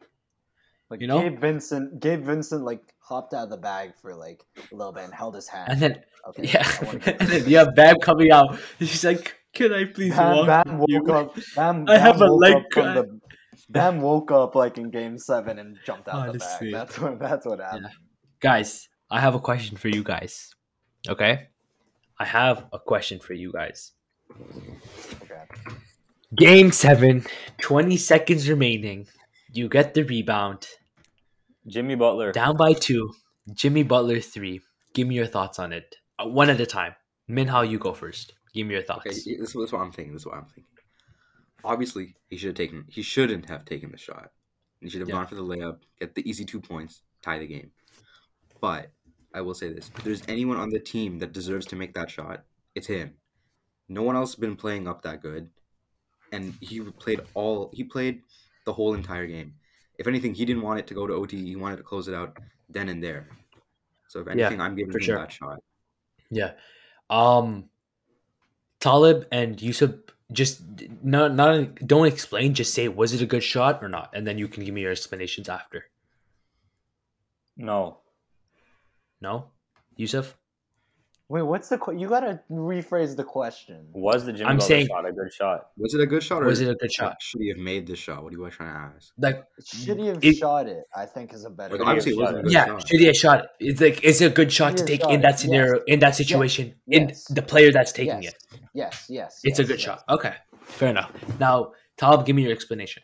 [0.91, 1.21] Like You know?
[1.21, 5.05] Gabe Vincent, Gabe Vincent like hopped out of the bag for like a little bit
[5.05, 5.71] and held his hand.
[5.71, 8.59] And then okay, yeah, I wanna go and then you have Bam coming out.
[8.77, 11.35] He's like, "Can I please Bam, walk Bam with you?" up.
[11.55, 13.19] Bam, I have a leg from the-
[13.71, 16.71] Bam woke up like in Game Seven and jumped out Honestly.
[16.71, 16.87] the bag.
[16.87, 17.19] That's what.
[17.19, 17.87] That's what happened.
[18.39, 20.53] Guys, I have a question for you guys.
[21.07, 21.47] Okay,
[22.19, 23.91] I have a question for you guys.
[25.23, 25.41] Okay.
[26.37, 27.25] Game seven,
[27.59, 29.07] 20 seconds remaining.
[29.51, 30.65] You get the rebound.
[31.67, 32.31] Jimmy Butler.
[32.31, 33.11] Down by two.
[33.53, 34.61] Jimmy Butler three.
[34.93, 35.95] Give me your thoughts on it.
[36.17, 36.95] Uh, one at a time.
[37.29, 38.33] Minhao, you go first.
[38.53, 39.07] Give me your thoughts.
[39.07, 40.13] Okay, this is what I'm thinking.
[40.13, 40.70] This is what I'm thinking.
[41.63, 42.85] Obviously, he should have taken.
[42.87, 44.31] He shouldn't have taken the shot.
[44.79, 45.15] He should have Yeah.
[45.15, 47.71] gone for the layup, get the easy two points, tie the game.
[48.59, 48.91] But
[49.33, 52.09] I will say this: if there's anyone on the team that deserves to make that
[52.09, 52.45] shot,
[52.75, 53.17] it's him.
[53.87, 55.49] No one else has been playing up that good,
[56.31, 57.69] and he played all.
[57.73, 58.23] He played
[58.65, 59.55] the whole entire game.
[59.99, 61.45] If anything, he didn't want it to go to OT.
[61.45, 62.37] He wanted to close it out
[62.69, 63.27] then and there.
[64.07, 65.17] So if Yeah, anything, I'm giving him sure.
[65.17, 65.59] that shot.
[66.29, 66.53] Yeah.
[67.09, 67.69] Um
[68.79, 69.91] Talib and Yusuf
[70.31, 70.61] just
[71.03, 74.11] not not don't explain, just say was it a good shot or not?
[74.13, 75.85] And then you can give me your explanations after.
[77.57, 77.97] No.
[79.19, 79.51] No?
[79.95, 80.37] Yusuf?
[81.31, 81.77] Wait, what's the?
[81.77, 83.87] que- You gotta rephrase the question.
[83.93, 85.59] Was the Jimmy I'm Butler saying- shot a good shot?
[85.77, 87.15] Was it a good shot or Was it a good shot?
[87.21, 88.21] Should he have made this shot?
[88.21, 89.13] What are you guys trying to ask?
[89.17, 90.83] Like Should he have It- shot it?
[90.93, 91.77] I think is a better.
[91.77, 92.85] Like, obviously, it wasn't a good yeah, shot.
[92.87, 93.49] should he have shot it?
[93.61, 95.35] It's like is it a good shot to Should he take have in shot that
[95.35, 95.39] it?
[95.39, 95.83] scenario, Yes.
[95.93, 97.23] in that situation, in Yes.
[97.37, 98.33] the player that's taking yes.
[98.33, 98.59] it?
[98.73, 99.39] Yes, yes.
[99.45, 99.85] It's a yes, good yes.
[99.85, 100.03] shot.
[100.09, 100.33] Okay.
[100.63, 101.11] Fair enough.
[101.39, 103.03] Now, Talib, give me your explanation.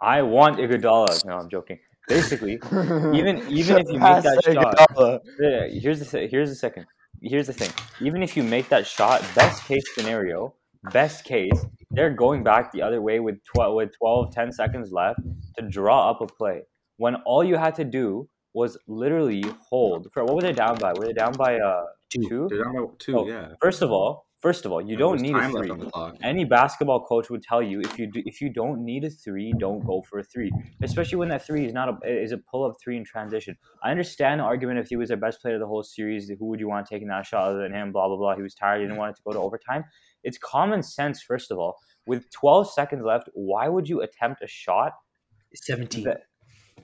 [0.00, 1.24] I want Iguodala.
[1.26, 1.80] No, I'm joking.
[2.08, 2.54] Basically,
[3.14, 6.86] even even if you make that shot, Yeah, here's the here's the second.
[7.20, 7.70] Here's the thing.
[8.00, 10.54] Even if you make that shot, best case scenario,
[10.92, 15.20] best case, they're going back the other way with 12 with 12 10 seconds left
[15.58, 16.62] to draw up a play.
[16.96, 20.08] When all you had to do was literally hold.
[20.12, 20.92] For what were they down by?
[20.92, 22.28] Were they down by uh Two.
[22.28, 22.48] two?
[22.50, 23.48] They're down by two, Oh, yeah.
[23.60, 25.70] First of all, first of all, you don't need a three.
[25.70, 26.16] on the clock.
[26.22, 29.52] Any basketball coach would tell you if you do, if you don't need a three,
[29.58, 30.50] don't go for a three.
[30.82, 33.56] Especially when that three is not a is a pull up three in transition.
[33.82, 36.46] I understand the argument if he was their best player of the whole series, who
[36.46, 37.92] would you want taking that shot other than him?
[37.92, 38.34] Blah blah blah.
[38.36, 38.80] He was tired.
[38.80, 39.84] He didn't want it to go to overtime.
[40.24, 41.22] It's common sense.
[41.22, 44.92] First of all, with 12 seconds left, why would you attempt a shot?
[45.54, 46.04] 17.
[46.04, 46.22] That,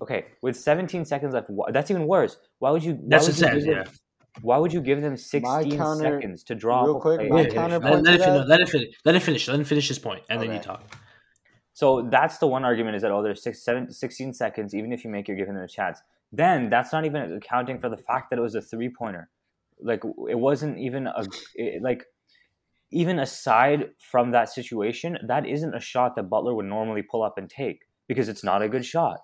[0.02, 2.36] okay, with 17 seconds left, wh- that's even worse.
[2.58, 2.94] Why would you?
[2.94, 3.94] Why That's would what you says, give them-
[4.42, 7.28] Why would you give them 16 counter- seconds to draw real quick, play?
[7.28, 8.96] my Wait, counter- let, let, to it finish, let it finish.
[9.04, 9.48] Let it finish.
[9.48, 10.82] Let him finish his point, and then you talk.
[11.72, 14.74] So that's the one argument is that oh, there's six, seven, 16 seconds.
[14.74, 16.00] Even if you make, you're giving them a chance.
[16.32, 19.30] Then that's not even accounting for the fact that it was a three pointer.
[19.80, 21.24] Like it wasn't even a
[21.54, 22.04] it- like
[22.90, 27.38] even aside from that situation, that isn't a shot that Butler would normally pull up
[27.38, 29.20] and take because it's not a good shot.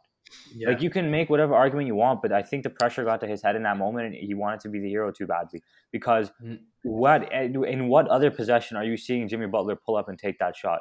[0.55, 0.69] Yeah.
[0.69, 3.27] Like you can make whatever argument you want, but I think the pressure got to
[3.27, 5.63] his head in that moment, and he wanted to be the hero too badly.
[5.93, 6.61] Because Mm.
[6.83, 10.57] what in what other possession are you seeing Jimmy Butler pull up and take that
[10.57, 10.81] shot?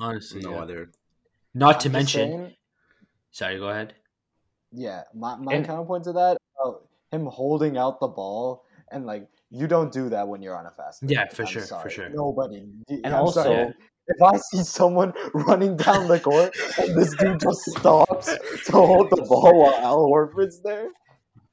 [0.00, 0.62] Honestly, No yeah.
[0.62, 0.90] other.
[1.54, 2.30] Not to I'm just mention.
[2.30, 2.56] saying,
[3.30, 3.94] Sorry, go ahead.
[4.72, 6.72] yeah, my, my And- counterpoint to that, uh,
[7.10, 10.70] him holding out the ball and like you don't do that when you're on a
[10.70, 11.00] fast.
[11.00, 11.12] break.
[11.12, 12.08] Yeah, for I'm sure, for sure.
[12.08, 12.66] Nobody.
[12.88, 13.74] And I'm also- sorry.
[14.08, 18.26] If I see someone running down the court and this dude just stops
[18.66, 20.88] to hold the ball while Al Horford's there,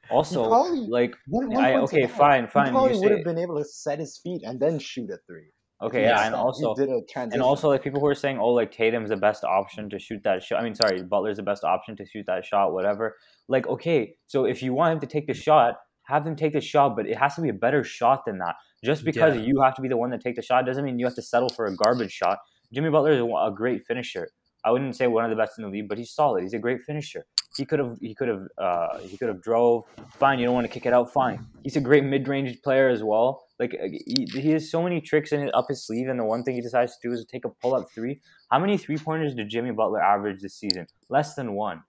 [0.10, 1.16] Also, probably- like
[1.58, 2.72] I, okay, that, fine, he fine.
[2.72, 5.50] probably would have been able to set his feet and then shoot a three.
[5.82, 7.34] okay, yeah, and also did a transition.
[7.34, 10.22] and also like people who are saying, oh, like Tatum's the best option to shoot
[10.24, 10.60] that shot.
[10.60, 13.16] I mean, sorry, Butler's the best option to shoot that shot, whatever.
[13.48, 15.76] Like, okay, so if you want him to take the shot,
[16.08, 18.56] have him take the shot, but it has to be a better shot than that.
[18.84, 19.42] Just because Yeah.
[19.44, 21.22] you have to be the one that take the shot doesn't mean you have to
[21.22, 22.40] settle for a garbage shot.
[22.74, 24.30] Jimmy Butler is a great finisher.
[24.64, 26.44] I wouldn't say one of the best in the league, but he's solid.
[26.44, 27.26] He's a great finisher.
[27.58, 29.84] He could have he could have uh, he could have drove.
[30.14, 31.12] Fine, you don't want to kick it out.
[31.12, 31.46] Fine.
[31.64, 33.44] He's a great mid range player as well.
[33.60, 36.24] Like uh, he, he has so many tricks in it up his sleeve, and the
[36.24, 38.22] one thing he decides to do is take a pull up three.
[38.52, 40.88] How many three pointers did Jimmy Butler average this season?
[41.10, 41.84] Less than one.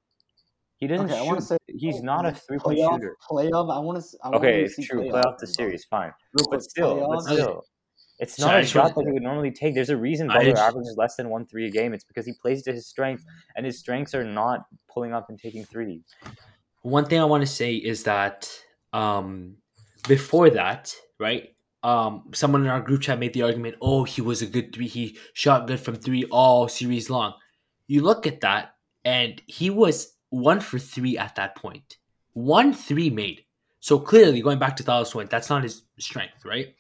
[0.83, 1.27] He doesn't Okay, I shoot.
[1.29, 3.17] wanna say- he's not a three point playoff, shooter.
[3.31, 3.73] Playoff.
[3.73, 4.19] I want to.
[4.25, 5.03] I wanna Okay, it's see true.
[5.03, 6.09] playoff Playoff the series, fine.
[6.33, 7.33] Real But quick, still, but playoffs.
[7.35, 7.65] still,
[8.19, 9.75] it's not I a just shot that he would normally take.
[9.77, 11.95] There's a reason I Butler just- averages less than one three a game.
[11.95, 15.39] It's because he plays to his strengths, and his strengths are not pulling up and
[15.39, 16.03] taking threes.
[16.81, 18.51] One thing I want to say is that
[18.93, 19.59] um,
[20.09, 21.55] before that, right?
[21.85, 24.89] Um, someone in our group chat made the argument, "Oh, he was a good three.
[24.89, 27.35] He shot good from three all series long."
[27.87, 31.99] You look at that, and he was one for three at that point.
[32.33, 33.45] One three made.
[33.81, 36.75] So clearly, going back to Thalos point, that's not his strength, right?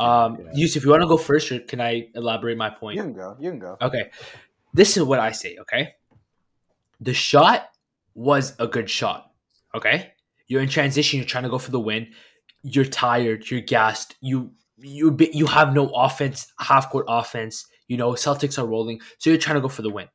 [0.00, 0.50] Um, yeah.
[0.54, 2.96] Yusuf, if you want to go first, or can I elaborate my point?
[2.96, 3.36] You can go.
[3.38, 3.76] You can go.
[3.80, 4.10] Okay.
[4.72, 5.94] This is what I say, okay?
[7.00, 7.68] The shot
[8.14, 9.30] was a good shot.
[9.74, 10.12] Okay,
[10.48, 11.18] you're in transition.
[11.18, 12.08] You're trying to go for the win.
[12.62, 13.48] You're tired.
[13.50, 14.16] You're gassed.
[14.20, 17.66] You you you have no offense, half court offense.
[17.86, 20.08] You know Celtics are rolling, so you're trying to go for the win.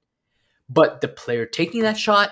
[0.69, 2.31] But the player taking that shot,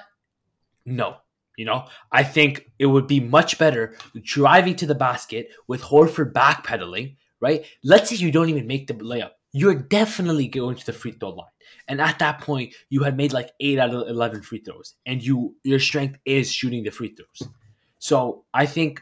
[0.86, 1.17] no.
[1.58, 6.32] You know, I think it would be much better driving to the basket with Horford
[6.32, 7.65] backpedaling, right?
[7.84, 9.32] Let's say you don't even make the layup.
[9.52, 11.48] You're definitely going to the free throw line.
[11.88, 14.96] And at that point, you had made like eight out of eleven free throws.
[15.06, 17.52] And you your strength is shooting the free throws.
[18.00, 19.02] So I think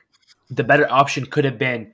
[0.50, 1.94] the better option could have been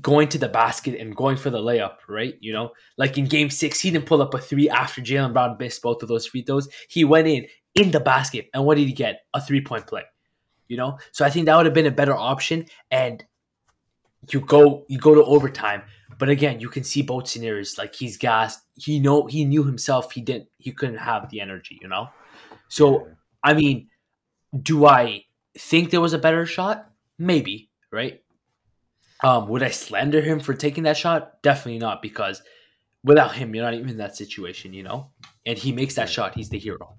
[0.00, 2.34] going to the basket and going for the layup, right?
[2.40, 5.56] You know, like in game six, he didn't pull up a three after Jaylen Brown
[5.58, 6.68] missed both of those free throws.
[6.88, 9.22] He went in in the basket, and what did he get?
[9.34, 10.02] A three point play.
[10.68, 12.66] You know, so I think that would have been a better option.
[12.90, 13.24] And
[14.28, 15.82] you go, you go to overtime.
[16.18, 17.78] But again, you can see both scenarios.
[17.78, 18.60] Like he's gassed.
[18.74, 20.12] He know he knew himself.
[20.12, 20.48] He didn't.
[20.58, 21.78] He couldn't have the energy.
[21.80, 22.08] You know.
[22.68, 23.08] So
[23.42, 23.88] I mean,
[24.62, 25.24] do I
[25.58, 26.90] think there was a better shot?
[27.18, 28.22] Maybe, right?
[29.22, 31.42] Um, would I slander him for taking that shot?
[31.42, 32.42] Definitely not, because
[33.04, 35.10] without him, you're not even in that situation, you know.
[35.44, 36.96] And he makes that shot; he's the hero.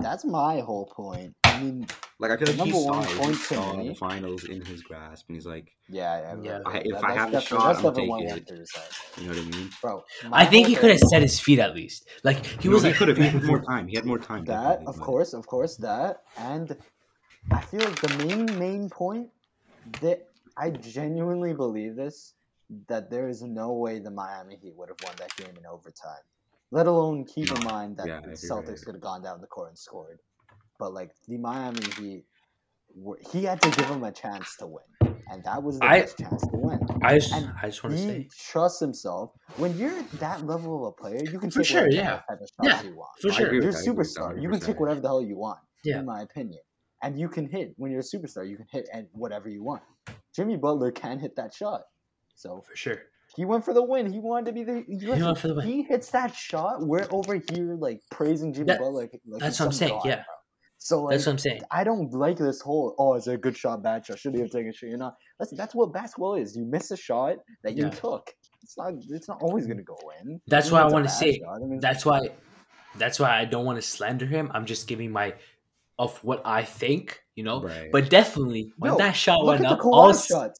[0.00, 1.34] That's my whole point.
[1.44, 1.86] I mean,
[2.18, 3.08] Like I feel like he Number saw, one it.
[3.10, 6.36] he point to saw the finals in his grasp, and he's like, yeah, yeah.
[6.42, 6.52] Yeah.
[6.64, 8.32] right, I- if That- I have the shot, I'll definitely take it.
[8.34, 8.84] went through his head.
[9.18, 9.70] you know what I mean?
[9.82, 10.04] bro.
[10.32, 12.06] I think he could have set his feet at least.
[12.24, 13.16] Like he was he like, could have.
[13.18, 13.88] He had more time.
[13.88, 14.44] He had more time.
[14.46, 16.76] That, of but- course, of course, that, and
[17.50, 19.28] I feel like the main main point
[20.02, 22.34] that I genuinely believe this
[22.86, 26.22] that there is no way the Miami Heat would have won that game in overtime.
[26.72, 28.86] Let alone keep in mind that Yeah, the Celtics you.
[28.86, 30.20] could have gone down the court and scored.
[30.78, 32.24] But like the Miami Heat,
[32.94, 36.00] were, he had to give him a chance to win, and that was the I-
[36.00, 36.80] best chance to win.
[37.02, 39.32] I just, And I just want to say, trusts himself.
[39.56, 42.10] When you're that level of a player, you can For take sure, whatever yeah.
[42.28, 43.10] type of shots Yeah, you want.
[43.20, 44.42] For sure, you're a that, I agree superstar.
[44.42, 45.98] You can take whatever the hell you want, Yeah.
[46.00, 46.60] in my opinion.
[47.02, 48.48] And you can hit when you're a superstar.
[48.48, 49.82] You can hit at whatever you want.
[50.34, 51.82] Jimmy Butler can hit that shot,
[52.34, 53.02] so for sure.
[53.40, 54.12] He went for the win.
[54.12, 54.84] He wanted to be the.
[54.86, 55.66] He, He went for the win.
[55.66, 56.82] he hits that shot.
[56.86, 59.02] We're over here like praising Jimmy That- Butler.
[59.04, 60.14] Like, like that's what I'm saying, god, yeah.
[60.16, 60.24] bro.
[60.76, 61.62] So like, That's what I'm saying.
[61.70, 64.18] I don't like this whole oh, is it a good shot, bad shot?
[64.18, 64.88] Should he have taken a shot?
[64.90, 65.14] You're not.
[65.38, 66.54] That's that's what basketball is.
[66.54, 67.90] You miss a shot that you Yeah.
[67.90, 68.30] took.
[68.62, 68.92] It's not.
[69.08, 70.38] It's not always gonna go in.
[70.46, 72.20] That's why I wanna say- I mean, That's why,
[72.98, 74.50] that's why I don't want to slander him.
[74.52, 75.32] I'm just giving my
[76.00, 77.60] of what I think, you know.
[77.62, 77.90] Right.
[77.92, 80.50] But definitely, when Yo, that shot Look went at up, the Kawhi all s- shot.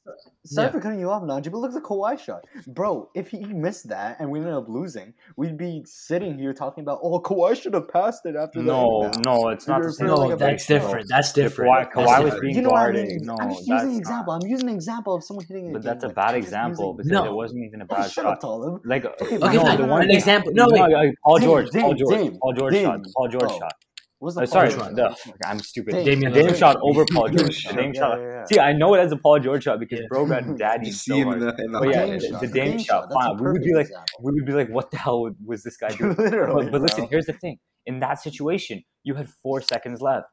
[0.44, 0.72] Sorry Yeah.
[0.72, 3.08] for cutting you off, Najee, but look at the Kawhi shot, bro.
[3.14, 6.98] If he missed that and we ended up losing, we'd be sitting here talking about,
[7.02, 8.66] oh, Kawhi should have passed it after that.
[8.66, 10.08] No, no, it's not the same.
[10.08, 10.74] no, like that's shot.
[10.74, 11.06] different.
[11.08, 11.70] That's different.
[11.70, 12.42] Kawhi, That's was different.
[12.42, 13.06] being You know what I guarded.
[13.08, 13.18] mean?
[13.22, 14.32] No, I'm just using an that's example.
[14.34, 16.84] I'm using an example of someone hitting a But game that's a bad I'm example
[16.84, 17.24] using- because No.
[17.32, 18.40] it wasn't even a Oh, bad shut up, shot.
[18.42, 18.82] Talib.
[18.84, 20.52] Like Okay, Okay, no, the one An example.
[20.54, 21.14] No, wait.
[21.24, 23.58] Paul George, Paul George, Paul George shot, Paul George Oh.
[24.20, 24.24] Shot.
[24.24, 24.94] What's the Uh, sorry, George shot?
[24.96, 25.92] the, I'm stupid.
[25.94, 26.04] Dame.
[26.04, 27.64] Damian The Dame shot over Paul George.
[27.64, 28.18] The Dame yeah, shot.
[28.20, 28.44] yeah, yeah.
[28.44, 30.06] See, I know it as a Paul George shot because Yeah.
[30.08, 31.56] bro got You daddy see so him in hard.
[31.56, 33.26] the in the But yeah, Dame the, shot, the the Dame Dame shot, shot, that's
[33.26, 33.36] fine.
[33.44, 34.18] We would be like, example.
[34.22, 36.14] we would be like, what the hell was this guy doing?
[36.16, 37.58] Literally, But, but listen, here's the thing.
[37.86, 40.26] In that situation, you had four seconds left.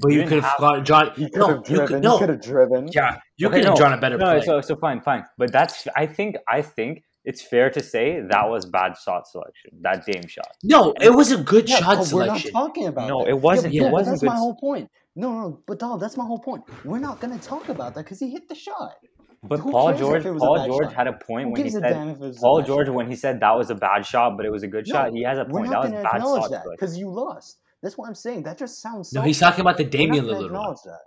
[0.00, 1.10] But You you could have have- got John.
[1.16, 2.18] He could No, have you could He no.
[2.18, 2.88] could have driven.
[2.92, 4.42] Yeah, you Okay, could have no, drawn a better No, play.
[4.44, 5.24] so so fine, fine.
[5.38, 9.70] But that's I think I think it's fair to say that was bad shot selection.
[9.82, 10.52] That Dame shot.
[10.62, 13.30] no, it was a good Yeah, shot but we're not talking about No, that.
[13.30, 14.88] it wasn't- Yeah, it but wasn't that's good my whole point.
[15.16, 16.62] No, no, no, but dog, that's my whole point.
[16.84, 18.94] We're not gonna talk about that because he hit the shot.
[19.42, 20.94] But Who Paul George, it was a Paul George shot?
[20.96, 22.94] had a point Who when he said damn if it was a Paul George shot?
[22.96, 25.12] when he said that was a bad shot, but it was a good No, shot.
[25.12, 25.64] He has a We're point.
[25.70, 27.58] That not was gonna bad acknowledge shot that because you lost.
[27.82, 28.42] That's what I'm saying.
[28.44, 29.12] That just sounds.
[29.12, 30.76] No, so he's talking about the We're Damian Lillard one.
[30.84, 31.00] that.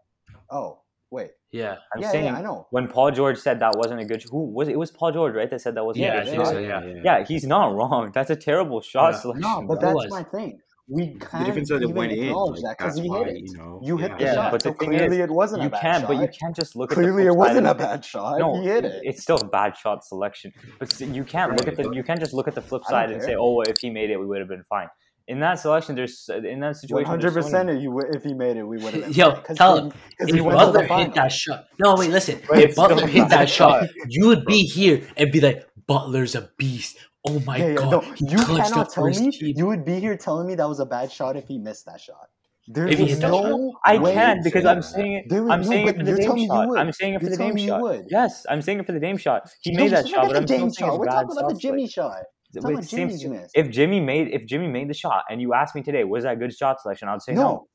[0.51, 0.79] Oh
[1.11, 2.67] wait, Yeah, I'm yeah, saying yeah, I know.
[2.71, 4.23] when Paul George said that wasn't a good.
[4.31, 4.73] Who was it?
[4.73, 5.49] It was Paul George, right?
[5.49, 6.47] That said that wasn't Yeah, a I good shot.
[6.47, 6.81] so, yeah.
[7.03, 8.11] Yeah, he's not wrong.
[8.13, 9.19] That's a terrible shot Yeah.
[9.19, 9.41] selection.
[9.41, 10.59] No, but that's my thing.
[10.91, 12.23] We can't difference that it even went in.
[12.29, 13.41] acknowledge Like, that because that's he hit it.
[13.45, 13.79] you know.
[13.83, 16.01] You hit the shot, but so thing clearly is, it wasn't you a bad can't,
[16.01, 16.07] shot.
[16.07, 17.83] but you can't just look clearly at it the flip side wasn't a of it.
[17.83, 18.39] bad shot.
[18.39, 19.01] No, he hit it.
[19.03, 20.51] it's still a bad shot selection.
[20.79, 23.21] But you can't look at the you can't just look at the flip side and
[23.21, 24.87] say, "Oh, well, if he made it, we would have been fine."
[25.29, 27.67] In that selection, there's in that situation, hundred there's so percent.
[27.67, 29.15] many- If you he made it, we would have.
[29.15, 31.65] Yo, tell him, because if he Butler the hit that shot.
[31.79, 32.41] No, wait, listen.
[32.47, 33.89] But if Butler hit that shot, shot.
[34.09, 36.97] you would be here and be like, Butler's a beast.
[37.27, 39.53] Oh my Yeah, yeah, god, no, he you clutched cannot up tell me team.
[39.55, 42.01] you would be here telling me that was a bad shot if he missed that
[42.01, 42.29] shot.
[42.67, 44.83] There If he was hit that no I can because I'm that.
[44.83, 45.25] saying it.
[45.29, 46.77] There I'm no, saying it for the you're Dame telling me you shot.
[46.79, 48.05] I'm saying it for the Dame telling me you shot.
[48.09, 49.49] Yes, I'm saying it for the Dame shot.
[49.61, 50.99] He made that shot, but I'm still Dame saying shot.
[50.99, 52.23] We're talking about the Jimmy shot.
[52.53, 53.51] But talking it's about same Jimmy's shit.
[53.53, 56.39] If Jimmy made if Jimmy made the shot and you asked me today, was that
[56.39, 57.07] good shot selection?
[57.07, 57.41] I'd say no.
[57.41, 57.67] No.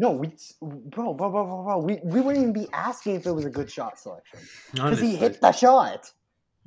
[0.00, 0.28] No, we,
[0.62, 1.78] bro, bro, bro, bro, bro.
[1.78, 4.38] We, we wouldn't even be asking if it was a good shot selection
[4.72, 6.12] because he hit the shot.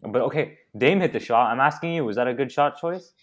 [0.02, 1.50] But okay, Dame hit the shot.
[1.50, 3.14] I'm asking you, was that a good shot choice?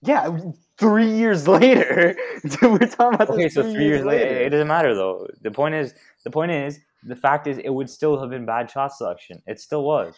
[0.00, 0.38] Yeah,
[0.78, 2.16] three years later.
[2.62, 5.26] We're talking about Okay, so three years later, it doesn't matter though.
[5.42, 5.92] The point is,
[6.24, 9.42] the point is, the fact is, it would still have been bad shot selection.
[9.46, 10.14] It still was.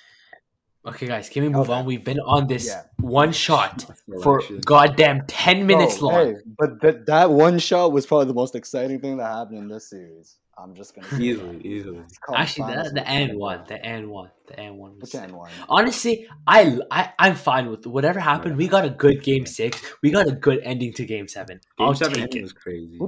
[0.87, 1.79] Okay, guys, can we move Okay.
[1.79, 1.85] on?
[1.85, 2.85] We've been on this Yeah.
[3.01, 3.85] one shot
[4.23, 6.27] for goddamn ten minutes Bro, long.
[6.27, 9.69] Hey, but that that one shot was probably the most exciting thing that happened in
[9.69, 10.37] this series.
[10.57, 11.67] I'm just gonna easily, that.
[11.67, 11.99] easily.
[12.01, 14.93] It's Actually, finals the, the with and one, the and one, the and one.
[14.93, 15.33] Was Which sick.
[15.35, 15.51] one?
[15.69, 18.57] Honestly, I, I I'm fine with whatever happened.
[18.57, 19.83] We got a good game six.
[20.03, 21.61] We got a good ending to game seven.
[21.79, 22.43] Game I'll seven take it.
[22.43, 22.99] was crazy.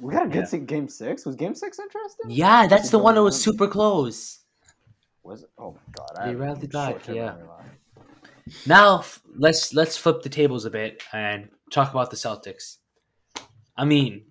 [0.00, 0.58] We got a good Yeah.
[0.60, 1.26] game six.
[1.26, 2.30] Was game six interesting?
[2.30, 4.40] Yeah, that's the one that was super close.
[5.30, 5.50] Was it?
[5.56, 6.24] Oh my god!
[6.24, 7.36] They have rallied back, yeah.
[8.66, 9.04] Now
[9.38, 12.78] let's let's flip the tables a bit and talk about the Celtics.
[13.76, 14.24] I mean,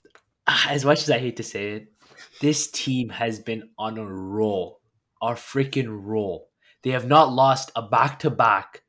[0.46, 1.92] as much as I hate to say it,
[2.40, 4.80] this team has been on a roll,
[5.20, 6.48] a freaking roll.
[6.84, 8.82] They have not lost a back to back,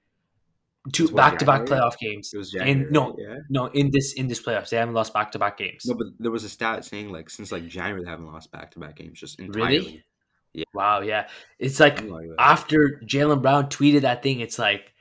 [0.93, 2.31] two back to back playoff games.
[2.33, 3.39] It was And no, yeah.
[3.49, 5.83] no, in this in this playoffs, they haven't lost back to back games.
[5.85, 8.71] No, but there was a stat saying like since like January they haven't lost back
[8.71, 10.05] to back games just Really?
[10.53, 10.65] Entirely.
[10.73, 11.27] Wow, yeah,
[11.59, 14.93] it's like oh like after Jaylen Brown tweeted that thing, it's like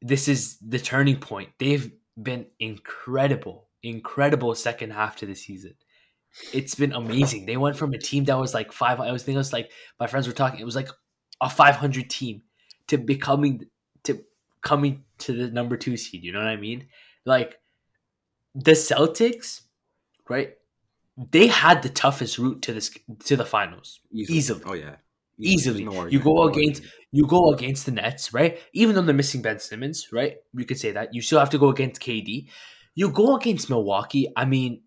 [0.00, 1.50] this is the turning point.
[1.58, 1.90] They've
[2.20, 5.74] been incredible, incredible second half to the season.
[6.52, 7.46] It's been amazing.
[7.46, 9.00] They went from a team that was like five.
[9.00, 10.60] I was thinking it was like my friends were talking.
[10.60, 10.88] It was like
[11.40, 12.42] a five hundred team
[12.88, 13.66] to becoming
[14.04, 14.24] to
[14.62, 16.24] coming to the number two seed.
[16.24, 16.86] You know what I mean?
[17.24, 17.60] Like
[18.54, 19.62] the Celtics,
[20.28, 20.54] right?
[21.16, 22.90] They had the toughest route to this
[23.24, 24.00] to the finals.
[24.12, 24.62] easily.
[24.64, 24.96] Oh yeah.
[25.38, 25.84] Easily.
[25.84, 26.94] There's You go no against- argument.
[27.10, 28.58] you go against the Nets, right?
[28.72, 30.36] Even though they're missing Ben Simmons, right?
[30.54, 31.14] You could say that.
[31.14, 32.48] You still have to go against KD.
[32.94, 34.28] You go against Milwaukee.
[34.36, 34.82] I mean,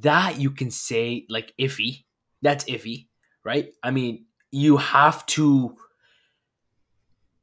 [0.00, 2.04] that you can say like iffy.
[2.42, 3.08] That's iffy,
[3.44, 3.72] right?
[3.82, 5.76] I mean, you have to.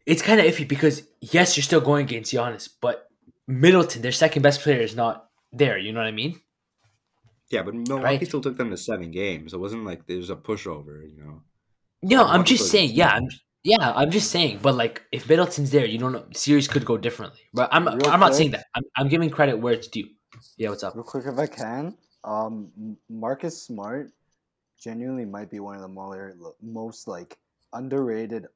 [0.05, 3.07] It's kind of iffy because yes, you're still going against Giannis, but
[3.47, 5.77] Middleton, their second best player, is not there.
[5.77, 6.39] You know what I mean?
[7.49, 8.27] Yeah, but Milwaukee Right.
[8.27, 9.53] still took them to seven games.
[9.53, 11.41] It wasn't like there was a pushover, you know.
[12.01, 12.91] No, I'm just saying.
[12.91, 13.09] Yeah.
[13.09, 13.29] I'm,
[13.63, 14.59] yeah, I'm just saying.
[14.61, 16.25] But like, if Middleton's there, you don't know.
[16.33, 17.41] Series could go differently.
[17.53, 18.65] But I'm Real I'm not saying that.
[18.75, 20.07] I'm, I'm giving credit where it's due.
[20.57, 20.95] Yeah, what's up?
[20.95, 24.11] Real quick, if I can, um, M- Marcus Smart
[24.81, 27.37] genuinely might be one of the more, most like
[27.71, 28.47] underrated.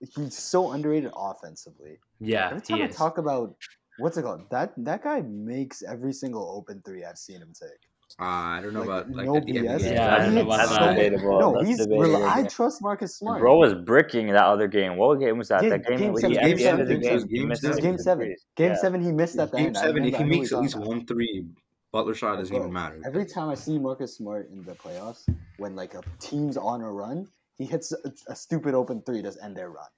[0.00, 1.98] He's so underrated offensively.
[2.20, 2.96] Yeah, Every he time I is.
[2.96, 3.54] talk about
[3.98, 7.78] what's it called, that that guy makes every single open three I've seen him take.
[8.18, 9.82] Uh, I don't know Like, about like no at the end BS.
[9.82, 10.14] the Yeah.
[10.16, 10.94] I don't know about That's so that.
[10.94, 11.38] debatable.
[11.40, 11.78] No, That's he's.
[11.78, 12.02] debatable.
[12.20, 13.40] rel- I trust Marcus Smart.
[13.40, 14.96] Bro was bricking that other game.
[14.96, 15.60] What game was that?
[15.60, 17.28] Game- that game, game seven, game at the end of the seven, game, game he
[17.28, 17.48] seven.
[17.48, 18.36] missed It was the game seven.
[18.56, 18.76] Game Yeah.
[18.76, 19.52] seven, he missed that.
[19.52, 21.46] Game seven, if he makes at least one three,
[21.92, 23.02] Butler shot doesn't Bro, even matter.
[23.04, 26.90] Every time I see Marcus Smart in the playoffs, when like a team's on a
[26.90, 29.88] run, he hits a, a stupid open three to end their run.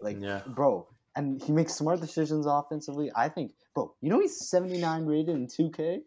[0.00, 0.40] Like, Yeah.
[0.48, 3.12] bro, and he makes smart decisions offensively.
[3.14, 6.02] I think, bro, you know he's 79 rated in 2K.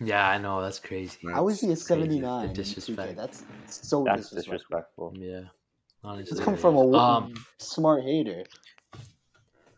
[0.00, 1.18] Yeah, I know that's crazy.
[1.24, 1.34] Right.
[1.34, 3.16] How is he a 79 disrespect.
[3.16, 5.10] That's so That's disrespectful.
[5.10, 5.14] disrespectful.
[5.16, 5.40] Yeah,
[6.04, 6.32] honestly.
[6.36, 8.44] It's come from a wo- Um, smart hater.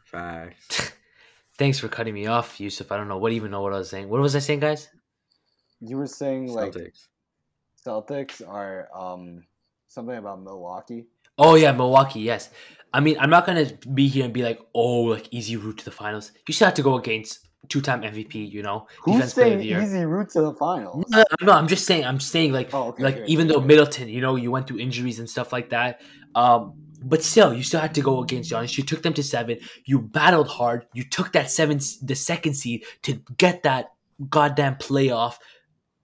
[0.04, 0.92] Facts.
[1.58, 2.90] thanks for cutting me off, Yusuf.
[2.90, 3.18] I don't know.
[3.18, 4.08] What you even know what I was saying?
[4.08, 4.88] What was I saying, guys?
[5.80, 7.06] You were saying like Celtics.
[7.86, 9.44] Celtics are um
[9.86, 11.06] something about Milwaukee.
[11.36, 12.20] Oh yeah, Milwaukee.
[12.20, 12.50] Yes.
[12.92, 15.84] I mean, I'm not gonna be here and be like, oh, like easy route to
[15.84, 16.32] the finals.
[16.48, 18.50] You still have to go against two-time MVP.
[18.50, 19.82] You know, Who's defense player of saying the year.
[19.82, 21.04] easy route to the finals?
[21.08, 22.04] No, no, I'm just saying.
[22.04, 23.02] I'm saying like, Oh, okay.
[23.02, 23.64] like okay, even okay, though.
[23.66, 26.00] Middleton, you know, you went through injuries and stuff like that.
[26.34, 28.76] Um, but still, you still had to go against Giannis.
[28.76, 29.58] You took them to seven.
[29.84, 30.86] You battled hard.
[30.94, 33.92] You took that seven, the second seed to get that
[34.28, 35.36] goddamn playoff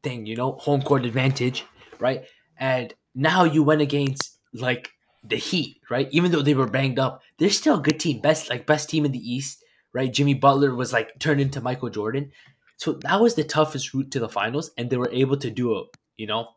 [0.02, 0.24] thing.
[0.26, 1.64] You know, home court advantage,
[1.98, 2.24] right?
[2.58, 4.90] And now you went against like
[5.24, 6.06] the Heat, right?
[6.12, 8.20] Even though they were banged up, they're still a good team.
[8.20, 9.63] Best like best team in the East,
[9.94, 10.12] right?
[10.12, 12.30] Jimmy Butler was like turned into Michael Jordan.
[12.76, 15.78] So that was the toughest route to the finals, and they were able to do
[15.78, 15.86] it.
[16.18, 16.48] You know,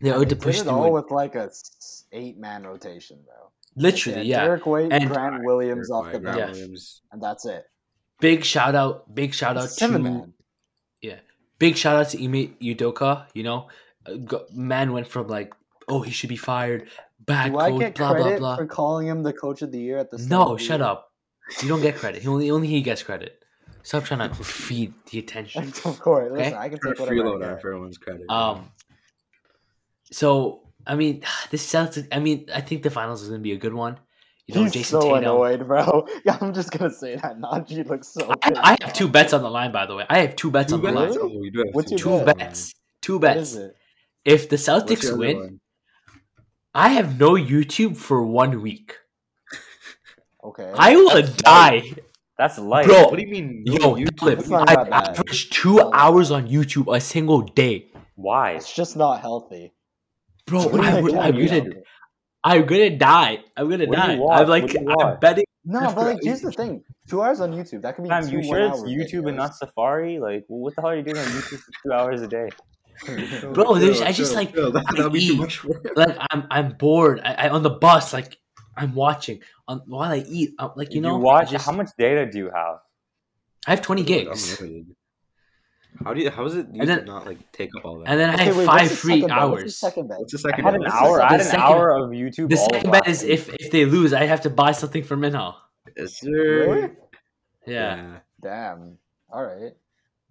[0.00, 0.72] they were able They to did push it through.
[0.72, 0.92] all it.
[0.92, 1.50] with like a
[2.12, 3.50] eight man rotation, though.
[3.76, 4.44] Literally, yeah.
[4.44, 6.66] Derrick White, And- Grant Williams off the bench, Yeah.
[7.12, 7.64] And that's it.
[8.20, 10.34] Big shout out, big shout out Seven to man.
[11.02, 11.18] Yeah.
[11.58, 13.26] Big shout out to Ime Udoka.
[13.34, 13.68] You know,
[14.06, 15.52] Uh, man went from like,
[15.88, 16.88] oh, he should be fired,
[17.20, 18.56] bad Do I coach, get blah blah credit blah.
[18.56, 20.80] for calling him the coach of the year at the start No, of the shut
[20.80, 20.88] year?
[20.88, 21.07] up.
[21.62, 22.22] You don't get credit.
[22.22, 23.42] He only only he gets credit.
[23.82, 25.64] Stop trying to feed the attention.
[25.84, 26.30] of course.
[26.32, 27.60] Listen, I can take whatever I freeloader get.
[27.62, 28.28] for everyone's credit.
[28.28, 28.70] Um.
[30.12, 31.98] So I mean, this sounds.
[32.12, 33.98] I mean, I think the finals is gonna be a good one.
[34.46, 35.18] You know, He's Jason so Tatum.
[35.18, 36.06] annoyed, bro.
[36.24, 37.38] Yeah, I'm just gonna say that.
[37.38, 38.32] Najee looks so.
[38.42, 40.06] I, I have two bets on the line, by the way.
[40.08, 41.08] I have two bets Two on the line.
[41.10, 41.18] Really?
[41.38, 42.38] Oh, you do have What's your Two bet?
[42.38, 42.74] bets.
[43.02, 43.40] Two bets.
[43.52, 43.76] is it?
[44.24, 45.60] If the Celtics win.
[46.74, 48.94] I have no YouTube for one week.
[50.48, 50.70] Okay.
[50.76, 51.92] I will die.
[52.38, 52.86] That's light.
[52.86, 53.64] Bro, What do you mean?
[53.66, 54.18] no Yo, YouTube?
[54.20, 57.90] Flip, That's not I that average two hours on YouTube a single day.
[58.14, 58.52] Why?
[58.52, 59.72] It's just not healthy.
[60.46, 61.70] Bro, What I would, I'm, gonna.
[62.44, 63.42] I'm gonna die.
[63.56, 64.38] I'm gonna What do you die.
[64.38, 65.44] I'm like, What do you I'm betting.
[65.64, 68.36] No, but like, here's the thing: two hours on YouTube that could be Fam, two
[68.36, 70.18] you sure it's one-hour YouTube and not Safari?
[70.18, 72.48] Like, what the hell are you doing on YouTube for two hours a day?
[73.52, 74.72] Bro, there's- I just, chill, like, chill.
[74.72, 75.96] That, I that'd be too eat.
[75.96, 77.20] Like I'm, I'm bored.
[77.22, 78.38] I, I on the bus, like
[78.78, 80.54] I'm watching on while I eat.
[80.58, 81.50] I'm, like you If know, watch.
[81.50, 82.76] just- How much data do you have?
[83.66, 84.94] I have 20 gigs, unlimited.
[86.04, 86.30] How do you?
[86.30, 86.66] How is it?
[86.72, 88.08] You And then- to not like take up all that?
[88.08, 89.50] and then I have wait, five the free second bet?
[89.50, 89.76] What's the hours.
[89.76, 90.18] second bet?
[90.20, 90.64] What's the I second?
[90.64, 90.92] had an bet?
[90.92, 91.22] hour.
[91.22, 92.48] I had an second- hour of YouTube.
[92.50, 95.16] The all second bet is if if they lose, I have to buy something for
[95.16, 95.54] Minhal.
[95.96, 96.30] Yes, sir.
[96.30, 96.90] Really?
[97.66, 98.20] Yeah.
[98.40, 98.98] Damn.
[99.30, 99.72] All right.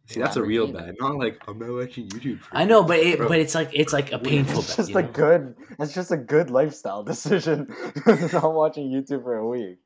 [0.08, 0.74] See, that's a real Lamborghini.
[0.88, 0.95] bet.
[0.99, 2.39] Not like I'm not watching YouTube.
[2.41, 3.28] For I know, but it, Bro.
[3.28, 5.10] but it's like it's like a painful It's just you a know?
[5.12, 5.55] good.
[5.80, 7.68] It's just a good lifestyle decision.
[8.05, 9.80] not watching YouTube for a week.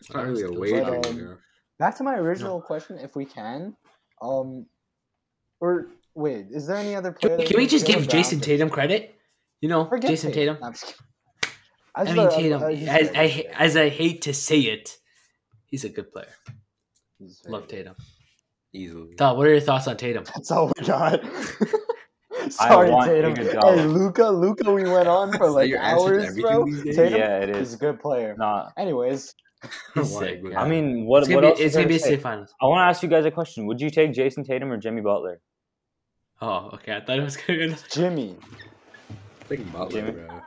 [0.00, 1.38] It's not really a But, um.
[1.78, 3.76] Back to my original question, if we can,
[4.22, 4.66] um,
[5.60, 7.36] or wait, is there any other player?
[7.38, 9.14] Can, can we just give Jason Browns- Tatum credit?
[9.62, 10.58] You know, Forget Jason Tatum.
[10.60, 11.00] No, I'm just kidding.
[11.94, 12.62] I just mean thought- Tatum.
[12.62, 13.46] As I he's ha- good.
[13.58, 14.96] as I hate to say it,
[15.64, 16.32] he's a good player.
[17.18, 17.76] He's Love good.
[17.76, 17.96] Tatum.
[18.76, 19.14] Easily.
[19.14, 20.24] Todd, what are your thoughts on Tatum?
[20.34, 21.20] That's all we got.
[22.50, 23.34] Sorry, want Tatum.
[23.34, 23.76] Iguodala.
[23.76, 26.64] Hey, Luca, Luca, we went on for like your hours, bro.
[26.66, 27.74] Tatum Yeah, it is is.
[27.74, 28.36] a good player.
[28.38, 28.68] Nah.
[28.76, 29.34] Anyways,
[30.04, 30.42] sick.
[30.56, 31.22] I mean, what?
[31.22, 32.06] It's gonna else be is it's gonna be a say?
[32.10, 32.54] state finals.
[32.60, 33.66] I want to ask you guys a question.
[33.66, 35.40] Would you take Jason Tatum or Jimmy Butler?
[36.40, 36.94] Oh, okay.
[36.94, 37.68] I thought it was gonna.
[37.68, 37.76] Be...
[37.90, 38.36] Jimmy,
[39.44, 40.12] Think Butler, Jimmy?
[40.12, 40.40] bro.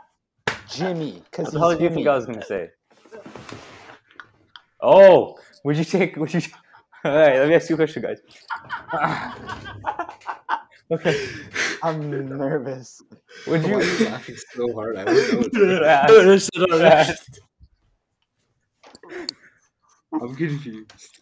[0.69, 2.69] Jimmy, because the hell do you think I was gonna say?
[4.81, 6.15] Oh, would you take?
[6.15, 6.41] Would you?
[6.41, 6.58] All
[7.05, 8.19] right, let me ask you a question, guys.
[10.91, 11.15] okay,
[11.83, 13.01] I'm nervous.
[13.47, 13.97] would Why are you?
[13.97, 14.97] you laughing so hard?
[14.97, 15.43] I don't know.
[20.21, 21.19] I'm confused.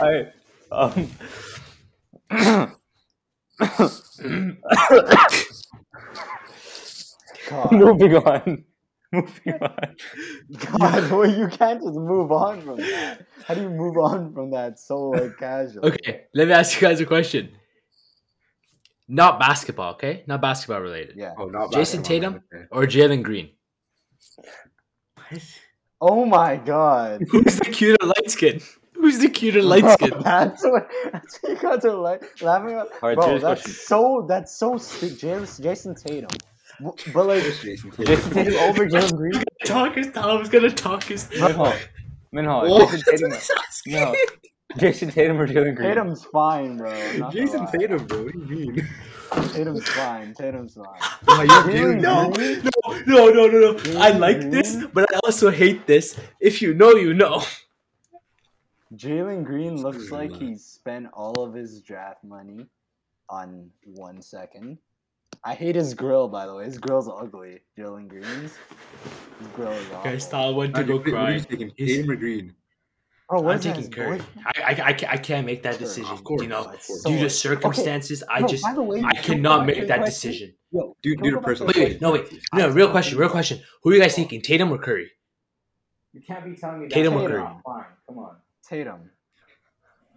[0.00, 0.32] All right.
[0.70, 1.10] Um.
[7.48, 8.64] God, Moving on.
[9.12, 9.96] Moving on.
[10.78, 13.26] God, well, you can't just move on from that.
[13.46, 15.92] How do you move on from that so like casually?
[15.92, 17.50] Okay, let me ask you guys a question.
[19.08, 20.24] Not basketball, okay?
[20.26, 21.16] Not basketball related.
[21.16, 21.32] Yeah.
[21.38, 22.44] Oh, not Jason basketball, Tatum?
[22.52, 22.64] okay.
[22.70, 23.50] Or Jalen Green.
[26.00, 27.22] Oh my God.
[27.30, 28.60] Who's the cuter light skin?
[28.94, 30.12] Who's the cuter light skin?
[30.22, 30.88] that's what.
[31.12, 32.88] That's what you guys are like laughing at.
[33.02, 33.72] All right, Bro, that's question.
[33.72, 34.26] so.
[34.28, 34.76] That's so.
[34.76, 36.36] St- Jason, Jason Tatum.
[36.80, 38.04] W- But like, Just Jason Tatum.
[38.06, 39.42] Jason Tatum over Jalen Green.
[39.64, 41.72] talk his Tom's gonna talk his Minho.
[42.32, 42.68] Minho.
[42.68, 42.90] What?
[42.90, 43.32] Jason Tatum.
[43.86, 44.14] No.
[44.76, 45.88] Jason Tatum or Jalen Green.
[45.88, 46.90] Tatum's fine, bro.
[46.92, 47.66] I'm not gonna Jason.
[47.66, 48.24] Tatum, bro.
[48.24, 48.88] What do you mean?
[49.52, 50.34] Tatum's fine.
[50.34, 51.00] Tatum's fine.
[51.26, 52.62] Oh, you have Jalen Jalen No, Green?
[53.06, 54.00] no, no, no, no.
[54.00, 56.18] I like this, but I also hate this.
[56.40, 57.42] If you know, you know.
[58.94, 60.40] Jalen Green looks like that.
[60.40, 62.66] he spent all of his draft money
[63.28, 64.78] on one second.
[65.44, 66.64] I hate his grill, by the way.
[66.64, 67.60] His grill's ugly.
[67.78, 68.52] Jalen Green's.
[69.38, 70.10] His grill is awful.
[70.10, 71.38] Guys, Tom went to What go are you cry.
[71.38, 71.72] taking?
[71.76, 72.54] He's- Tatum or Green?
[73.28, 74.20] Bro, what I'm taking Curry.
[74.46, 76.10] I, I, I, can't, I can't make that Curry, decision.
[76.10, 76.72] of course, you know.
[76.80, 80.30] So, due to like- circumstances, I just by way, I cannot make that question?
[80.30, 80.54] decision.
[80.70, 81.66] Yo, Due, can due to personal.
[81.68, 82.26] Wait, wait, no, wait.
[82.54, 83.60] No, real question, real question.
[83.82, 84.40] Who are you guys thinking?
[84.40, 85.10] Tatum or Curry?
[86.14, 87.32] You can't be telling me Tatum or Tatum.
[87.42, 87.54] Curry?
[87.64, 88.36] Fine, come on.
[88.66, 89.10] Tatum.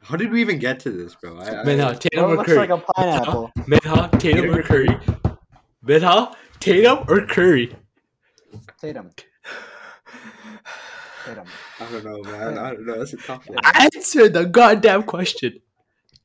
[0.03, 1.37] How did we even get to this, bro?
[1.37, 2.57] I, I, Minha, Bro, Tatum it or looks Curry?
[2.57, 3.51] like a pineapple.
[3.67, 4.89] Minha, Tatum or Curry?
[5.83, 7.75] Minha, Tatum or Curry?
[8.81, 9.11] Tatum.
[11.25, 11.45] Tatum.
[11.79, 12.57] I don't know, man.
[12.57, 12.97] I don't know.
[12.97, 13.59] That's a tough one.
[13.79, 15.59] Answer the goddamn question.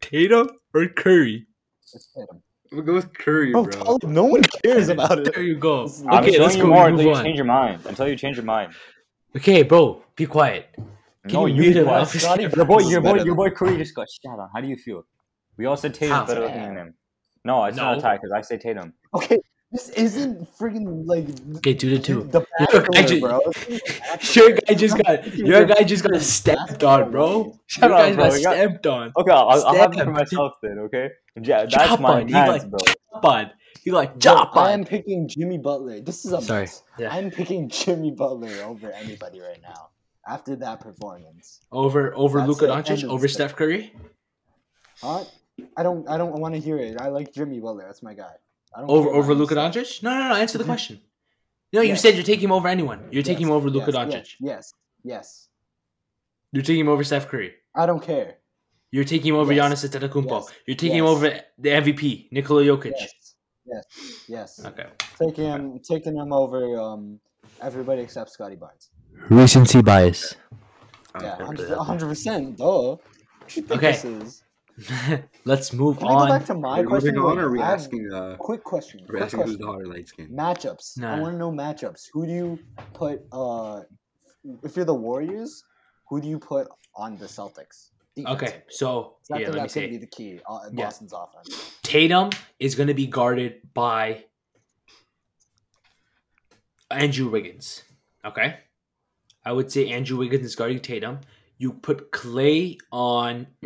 [0.00, 1.46] Tatum or Curry?
[1.92, 2.42] It's Tatum.
[2.72, 3.72] We'll go with Curry, Bro, bro.
[3.72, 5.32] tell no one cares about it.
[5.34, 5.84] There you go.
[5.86, 6.68] This is- I'm Okay, let's you go.
[6.68, 7.24] more Move until you on.
[7.24, 7.80] change your mind.
[7.86, 8.72] Until you change your mind.
[9.36, 10.74] Okay, bro, be quiet.
[11.28, 12.00] Can no, you you mute be him quiet.
[12.02, 12.56] off his Scotty- camera?
[12.56, 14.48] Your boy, your boy, your boy Curry just got shot on.
[14.54, 15.04] How do you feel?
[15.56, 16.26] We all said Tatum's How?
[16.26, 16.94] better looking than him.
[17.44, 17.98] No, it's not No.
[17.98, 18.92] a tie because I say Tatum.
[19.14, 19.38] Okay,
[19.72, 21.26] this isn't freaking like
[21.58, 22.24] Okay, two to two.
[22.24, 23.40] the Look, I Bachelor, ju- bro.
[24.34, 27.58] Your guy just got your guy just got stepped on, bro.
[27.66, 29.12] Shut Your up, guy got You stepped on.
[29.16, 30.78] Okay, I'll, I'll have it for myself then.
[30.80, 31.10] Okay,
[31.40, 32.78] yeah, that's Chop my on, like- bro.
[33.12, 33.50] Chop on.
[33.82, 36.00] He like Bro, chop I'm picking Jimmy Butler.
[36.00, 36.62] This is a Sorry.
[36.62, 36.82] mess.
[36.98, 37.14] Yeah.
[37.14, 39.90] I'm picking Jimmy Butler over anybody right now
[40.26, 41.60] after that performance.
[41.72, 42.66] Over over That's Luka.
[42.66, 43.28] Doncic, over.
[43.28, 43.92] Steph Curry.
[45.02, 45.24] Huh?
[45.76, 46.08] I don't.
[46.08, 47.00] I don't want to hear it.
[47.00, 47.84] I like Jimmy Butler.
[47.86, 48.32] That's my guy.
[48.74, 49.54] I don't Over over Luka.
[49.54, 50.02] Doncic?
[50.02, 50.34] No, no, no.
[50.34, 51.00] Answer the question.
[51.72, 52.02] No, you Yes.
[52.02, 53.08] said you're taking him over anyone.
[53.10, 54.12] You're taking him over Luka yes, Doncic.
[54.12, 54.74] Yes, yes,
[55.04, 55.48] yes.
[56.52, 57.54] You're taking him over Steph Curry.
[57.74, 58.36] I don't care.
[58.92, 59.84] You're taking him over Yes.
[59.84, 60.42] Giannis Antetokounmpo.
[60.42, 60.52] Yes.
[60.66, 62.92] You're taking him over the MVP, Nikola Jokic.
[62.96, 63.34] Yes,
[63.66, 63.84] yes,
[64.28, 64.64] yes.
[64.64, 64.86] Okay.
[65.20, 67.18] Taking him, taking him over um
[67.60, 68.90] everybody except Scottie Barnes.
[69.28, 70.36] Recency bias.
[71.20, 71.46] Yeah, care.
[71.46, 72.58] hundred- 100 percent.
[72.58, 72.96] Duh.
[72.96, 73.92] What you think Okay.
[73.92, 74.42] this is?
[75.46, 77.14] Let's move Can I go back to my Are question?
[77.14, 78.12] moving on, or are we I have asking?
[78.12, 79.00] Uh, Quick question.
[79.04, 79.60] are Quick asking who's question.
[79.66, 80.28] the hotter light skin?
[80.30, 81.02] Matchups.
[81.02, 82.08] I want to know matchups.
[82.12, 82.58] Who do you
[82.92, 83.22] put?
[83.32, 83.82] Uh,
[84.62, 85.64] if you're the Warriors,
[86.08, 87.90] who do you put on the Celtics?
[88.18, 89.90] Okay, so so 'Cause I yeah, think let me that's gonna see.
[89.90, 90.40] be the key.
[90.48, 90.84] Uh, Yeah.
[90.84, 91.78] Boston's offense.
[91.82, 94.24] Tatum is going to be guarded by
[96.90, 97.82] Andrew Wiggins.
[98.24, 98.58] Okay.
[99.46, 101.20] I would say Andrew Wiggins is guarding Tatum.
[101.56, 103.46] You put Klay on.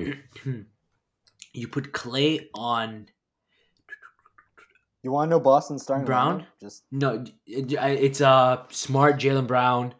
[1.54, 3.06] you put Klay on.
[5.02, 6.40] You want to know Boston starting Brown?
[6.42, 6.46] lineup?
[6.60, 9.94] Just No, it- it's uh smart Jaylen Brown.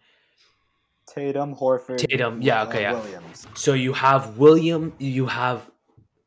[1.09, 2.93] Tatum, Horford, Tatum, yeah, okay, yeah.
[2.93, 3.47] Williams.
[3.55, 4.93] So you have William.
[4.99, 5.69] You have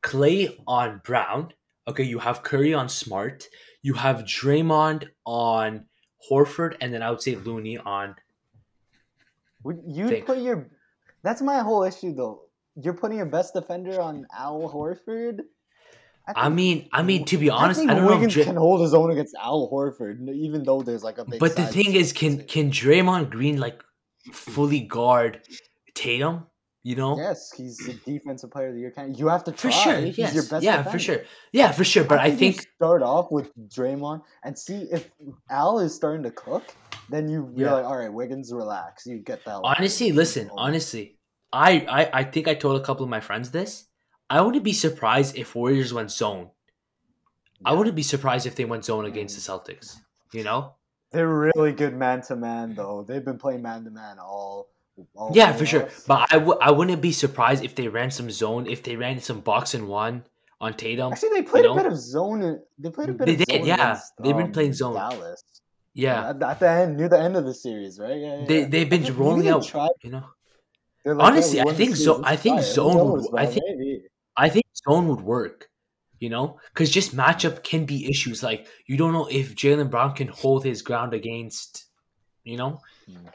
[0.01, 1.53] Klay on Brown.
[1.87, 3.47] Okay, you have Curry on Smart.
[3.81, 5.85] You have Draymond on
[6.29, 8.15] Horford, and then I would say Looney on.
[9.63, 10.67] Would you put your?
[11.23, 12.43] That's my whole issue, though.
[12.75, 15.41] You're putting your best defender on Al Horford.
[16.27, 18.13] I think- mean, I mean to be honest, think I don't know.
[18.13, 21.39] If Wiggins can hold his own against Al Horford, even though there's like a big.
[21.39, 23.81] but the thing is, can can Draymond Green like
[24.31, 25.41] fully guard
[25.93, 26.47] Tatum?
[26.85, 28.91] You know, Yes, he's the defensive player of the year.
[28.91, 29.71] Can you have to try.
[29.71, 29.95] for sure.
[30.01, 30.89] He's Yes, your best yeah, defender.
[30.89, 31.21] for sure.
[31.53, 32.03] Yeah, for sure.
[32.03, 35.09] But I think start off with Draymond and see if
[35.49, 36.63] Al is starting to cook.
[37.09, 37.75] Then you you're Yeah.
[37.75, 39.05] like, all right, Wiggins, relax.
[39.05, 39.61] You get that.
[39.61, 39.75] one.
[39.77, 41.17] honestly, listen, honestly,
[41.53, 43.85] I, I I think I told a couple of my friends this.
[44.29, 46.49] I wouldn't be surprised if Warriors went zone.
[47.65, 49.55] I wouldn't be surprised if they went zone against the mm.
[49.55, 50.01] Celtics.
[50.33, 50.75] You know?
[51.11, 53.05] They're really good man to man, though.
[53.07, 54.72] They've been playing man to man all.
[55.31, 55.89] Yeah, for sure.
[56.07, 59.19] But I w- I wouldn't be surprised if they ran some zone, if they ran
[59.19, 60.25] some box and one
[60.61, 61.11] on Tatum.
[61.13, 61.73] Actually, they played know?
[61.73, 62.61] a bit of zone.
[62.77, 63.73] They played a bit They of did, yeah.
[63.75, 64.93] against, They've been um, playing zone.
[64.95, 65.43] Dallas.
[65.93, 66.29] Yeah.
[66.29, 68.17] At, at the end, near the end of the series, right?
[68.19, 68.45] Yeah, yeah.
[68.47, 70.23] They they've been rolling out, tried- you know.
[71.05, 72.61] like, Honestly, I think zo- I think.
[72.61, 74.03] Zone would- knows, I think- Maybe.
[74.35, 75.69] I think zone would work,
[76.19, 78.41] you know, because just matchup can be issues.
[78.41, 81.85] Like you don't know if Jaylen Brown can hold his ground against,
[82.43, 83.27] you know, Hmm.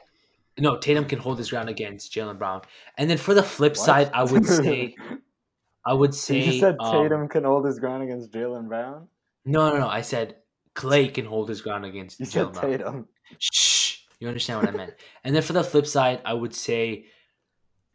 [0.59, 2.61] No Tatum can hold his ground against Jaylen Brown.
[2.97, 3.85] And then for the flip What?
[3.85, 4.95] side, I would say,
[5.85, 9.07] I would say, you said um, Tatum can hold his ground against Jaylen Brown.
[9.45, 9.87] no, no, no.
[9.87, 10.35] I said
[10.75, 12.71] Klay can hold his ground against You said Jalen Brown.
[12.71, 13.07] Tatum.
[13.37, 14.93] Shh, you understand what I meant.
[15.23, 17.05] And then for the flip side, I would say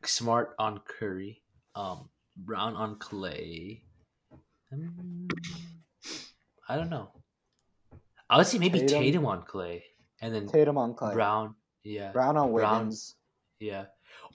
[0.04, 1.42] Smart on Curry,
[1.74, 3.82] um, Brown on Klay.
[4.72, 5.28] Um,
[6.68, 7.10] I don't know.
[8.28, 9.02] I would say maybe Tatum.
[9.02, 9.82] Tatum, on Klay,
[10.20, 11.12] and then Tatum on Klay.
[11.12, 11.54] Brown,
[12.12, 12.37] Brown.
[12.37, 12.93] on Brown.
[13.61, 13.87] Yeah.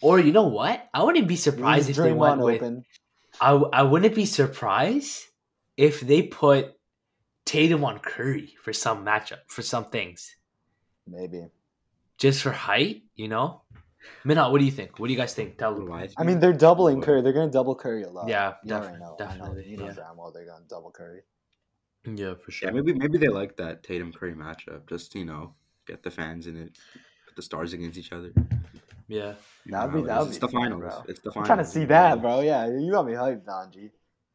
[0.02, 0.88] Or you know what?
[0.94, 2.56] I wouldn't be surprised if they went Draymond with.
[2.62, 2.86] open.
[3.42, 5.24] I w- I wouldn't be surprised
[5.78, 6.74] if they put
[7.46, 10.36] Tatum on Curry for some matchup for some things,
[11.08, 11.48] Maybe.
[12.18, 13.04] just for height.
[13.16, 13.62] You know.
[14.24, 14.98] Minot, what do you think?
[14.98, 15.58] What do you guys think?
[15.58, 15.94] Tell What do them.
[15.94, 17.22] I I mean, they're doubling Curry.
[17.22, 18.28] They're gonna double Curry a lot.
[18.30, 19.16] Yeah, you already know.
[19.20, 19.68] definitely, know.
[19.68, 19.94] You know yeah.
[19.94, 21.22] damn well they're gonna double Curry.
[22.06, 24.88] Yeah, for Yeah, maybe maybe they like that Tatum Curry matchup.
[24.88, 25.54] Just you know,
[25.86, 26.78] get the fans in it,
[27.30, 28.32] put the stars against each other.
[29.08, 29.34] Yeah.
[29.66, 30.82] You know That'd be- that'd It's be the fun, finals.
[30.82, 31.04] bro.
[31.08, 31.42] It's the final.
[31.42, 32.42] I'm trying to see that, bro.
[32.42, 33.92] Yeah, you got me hyped, Donji.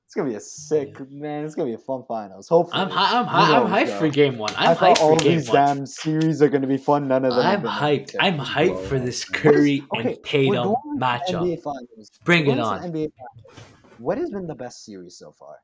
[0.07, 1.45] It's gonna be a sick man.
[1.45, 2.49] It's gonna be a fun finals.
[2.49, 3.99] Hopefully, I'm hi- I'm Who hi- I'm hyped bro?
[3.99, 4.55] for game one.
[4.57, 5.57] I I'm thought hyped all for game these one.
[5.57, 7.09] damn series are gonna be fun.
[7.09, 7.45] None of them.
[7.45, 8.13] I'm hyped.
[8.13, 8.47] that I'm good.
[8.47, 11.41] hyped for this What is- Curry okay, and we're Tatum going to the matchup.
[11.43, 12.11] NBA finals.
[12.25, 12.83] Bring Going it to the on.
[12.93, 13.65] NBA finals.
[13.99, 15.57] What has been the best series so far?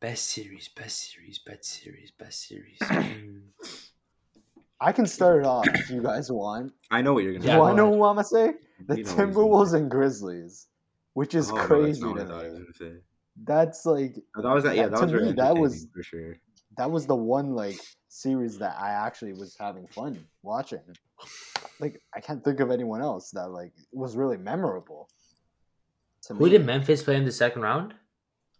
[0.00, 2.78] Best series, best series, best series, best series.
[2.88, 3.38] Hmm.
[4.80, 6.72] I can start it off if you guys want.
[6.90, 7.44] I know what you're gonna.
[7.44, 7.60] Yeah, you say.
[7.60, 8.46] want to go know what I'm gonna say?
[8.46, 10.66] The We know what he's gonna Timberwolves and Grizzlies,
[11.14, 12.92] which is Oh, no, that's crazy to what I thought he was me.
[13.44, 14.76] That's like Oh, That was that.
[14.76, 16.36] Yeah, That- that to was very me, that was- for sure.
[16.76, 17.78] that was the one like
[18.08, 20.80] series that I actually was having fun watching.
[21.78, 25.08] Like I can't think of anyone else that like was really memorable.
[26.22, 27.94] To Who me, did Memphis play in the second round?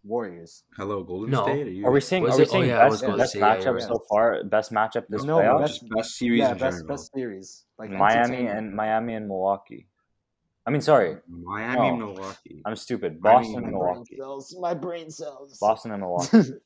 [0.05, 0.65] Warriors?
[0.77, 1.43] Hello, Golden No.
[1.45, 1.67] State.
[1.67, 2.23] Are, you, Are we saying?
[2.23, 3.83] Was Are we it- oh, yeah, was best, best State, yeah, matchup you're right.
[3.83, 4.45] so far?
[4.45, 5.61] Best matchup this No, playoff?
[5.61, 7.65] best- best series yeah, in best best series.
[7.79, 9.87] Like Miami and Miami and Milwaukee.
[10.67, 12.07] I mean, sorry, Miami, No.
[12.13, 12.63] Milwaukee.
[12.67, 13.21] I'm stupid.
[13.21, 14.17] Miami Boston and and my brain Milwaukee.
[14.19, 14.57] cells.
[14.61, 15.59] My brain cells.
[15.61, 16.53] Boston and Milwaukee.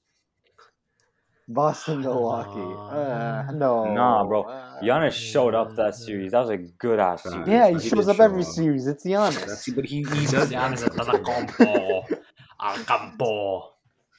[1.47, 2.95] Boston, Milwaukee.
[2.97, 3.93] Uh, no.
[3.93, 4.45] Nah, bro.
[4.45, 6.33] Uh, Giannis showed up that series.
[6.33, 7.47] That was a good ass series.
[7.47, 8.49] yeah, he He shows up show every up.
[8.49, 8.87] series.
[8.87, 9.45] It's Giannis.
[9.47, 10.51] That's, but he, he does.
[10.51, 12.14] Giannis that.
[12.65, 12.95] At the campo.
[12.95, 13.71] Al campo.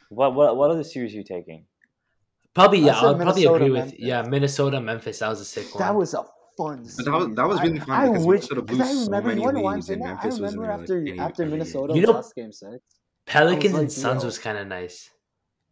[0.10, 1.66] What what what other series are you taking?
[2.54, 2.94] Probably yeah.
[2.96, 4.00] I'll probably Minnesota, agree with Memphis.
[4.00, 4.22] yeah.
[4.22, 5.20] Minnesota, Memphis.
[5.20, 5.84] That was a sick one.
[5.84, 6.24] That was a
[6.58, 6.88] fun.
[6.96, 8.94] But that was- that was I- really fun I, because wish Minnesota because blew I
[8.94, 9.28] so remember.
[9.30, 10.10] many You want I'm leads saying and that?
[10.10, 12.52] I Memphis wasn't remember really, after like, any- after any- Minnesota You know- lost Game
[12.52, 12.80] Six.
[13.26, 15.10] Pelicans like, and Suns was kind of nice.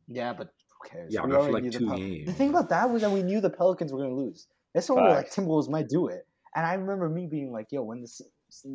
[0.08, 0.50] Yeah, but
[0.82, 1.14] who cares?
[1.14, 2.26] Yeah, We for already like knew the two games.
[2.28, 4.48] The thing about that was that we knew the Pelicans were going to lose.
[4.74, 7.68] This one, we were like Timberwolves might do it, and I remember me being like,
[7.72, 8.10] "Yo, when the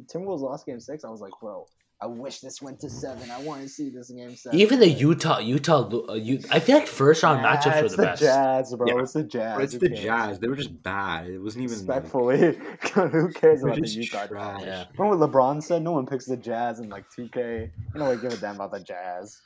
[0.07, 1.05] Timberwolves lost game six.
[1.05, 1.67] I was like, bro,
[2.01, 3.29] I wish this went to seven.
[3.29, 4.57] I want to see this game seven.
[4.61, 7.97] Even the Utah, Utah, uh, you, I feel like first round Nah, matchups were the
[7.97, 7.97] best.
[7.97, 8.23] it's the best.
[8.23, 8.87] Jazz, bro.
[8.87, 9.03] Yeah.
[9.03, 9.55] It's the Jazz.
[9.57, 10.01] Bro, it's Who the cares?
[10.05, 10.39] Jazz.
[10.39, 11.27] They were just bad.
[11.29, 11.77] It wasn't even.
[11.87, 12.39] like- Respectfully,
[13.11, 14.59] who cares They're about the just Utah trash.
[14.61, 14.67] Jazz?
[14.67, 14.85] Yeah.
[14.97, 15.83] Remember what LeBron said?
[15.83, 17.71] No one picks the Jazz in like 2K.
[17.95, 19.41] You know, we give a damn about the Jazz.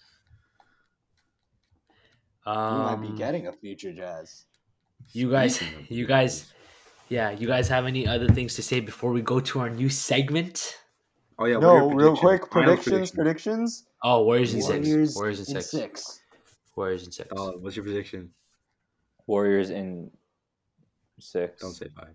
[2.47, 4.45] We might be Um, getting a future Jazz.
[5.13, 6.53] You guys, you guys,
[7.09, 9.89] yeah, you guys have any other things to say before we go to our new
[9.89, 10.77] segment?
[11.39, 11.59] Oh yeah.
[11.59, 13.85] no, your real quick, Final predictions, predictions.
[14.03, 14.87] Oh, Warriors in six.
[14.89, 15.71] Warriors Warriors in in six.
[15.71, 16.21] six.
[16.77, 17.29] Warriors in six.
[17.37, 18.31] Uh, what's your prediction?
[19.27, 20.11] Warriors in
[21.21, 21.61] six.
[21.63, 22.15] Don't say five.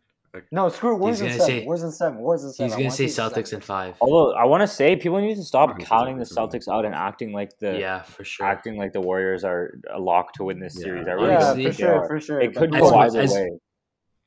[0.52, 1.00] No, screw it.
[1.00, 1.60] Warriors in gonna seven.
[1.62, 2.20] say- Warriors in seven.
[2.20, 2.70] Warriors in seven.
[2.70, 3.96] He's gonna say see the Celtics in five.
[4.02, 6.60] Although I want to say people need to stop Warriors counting the is better than
[6.60, 8.46] Celtics out and acting like the Yeah, for sure.
[8.46, 10.84] acting like the Warriors are a lock to win this Yeah.
[10.84, 11.08] series.
[11.08, 12.08] I really Yeah, don't for sure, are.
[12.08, 12.40] for sure.
[12.42, 13.50] It could go either as- way.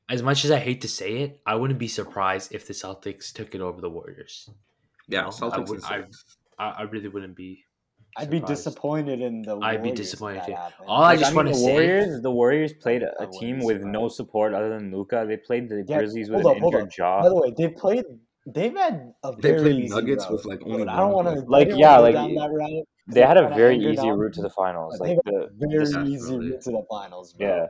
[0.09, 3.31] As much as I hate to say it, I wouldn't be surprised if the Celtics
[3.31, 4.49] took it over the Warriors.
[5.07, 6.37] Yeah, No, I Celtics would- I- six.
[6.59, 7.63] I, I really wouldn't be.
[8.17, 9.57] I'd be disappointed in the.
[9.59, 10.53] I'd be disappointed that too.
[10.53, 10.85] happened.
[10.87, 12.21] All I Like, just mean, want to the say, Warriors.
[12.21, 15.23] The Warriors played a, wouldn't team be with no support other than Luka.
[15.25, 17.21] They played the Yeah, Grizzlies with hold an injured jaw.
[17.21, 18.03] By the way, they played.
[18.45, 20.31] They've had a They very played easy Nuggets route.
[20.33, 21.45] with, like, only I don't want to.
[21.45, 22.85] Like, yeah, like, down that route.
[23.07, 24.19] They had a very easy them.
[24.19, 24.99] route to the finals.
[24.99, 27.33] Like they the a very easy route to the finals.
[27.33, 27.47] Bro.
[27.47, 27.65] yeah,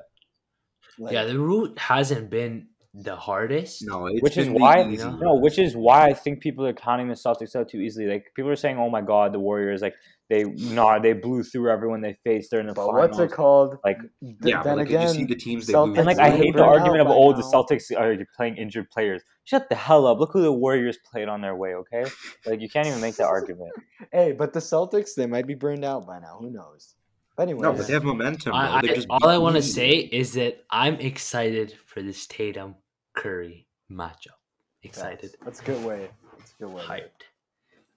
[0.97, 3.83] Like, yeah, the route hasn't been the hardest.
[3.85, 5.15] No, it's which is why easy know?
[5.15, 8.05] no, which is why I think people are counting the Celtics out too easily.
[8.07, 9.81] Like people are saying, "Oh my God, the Warriors!
[9.81, 9.93] Like
[10.29, 12.51] they nah, they blew through everyone they faced.
[12.51, 13.77] They're in the But finals." what's it called?
[13.85, 16.19] Like- Th- Yeah, then like, again, you see the teams they Celtics lose And like
[16.19, 17.43] I hate the argument of by oh the.
[17.43, 19.21] Celtics are playing injured players.
[19.45, 20.19] Shut the hell up!
[20.19, 21.75] Look who the Warriors played on their way.
[21.75, 22.03] Okay,
[22.45, 23.71] like you can't even make that argument.
[24.11, 26.37] Hey, but the Celtics, they might be burned out by now.
[26.41, 26.95] Who knows?
[27.37, 28.53] But anyway, No, but they have momentum.
[28.53, 32.75] I, I, just all I want to say is that I'm excited for this Tatum
[33.15, 34.37] Curry matchup.
[34.83, 36.09] Excited, That's a good way.
[36.37, 36.81] That's a good way.
[36.83, 37.23] hyped.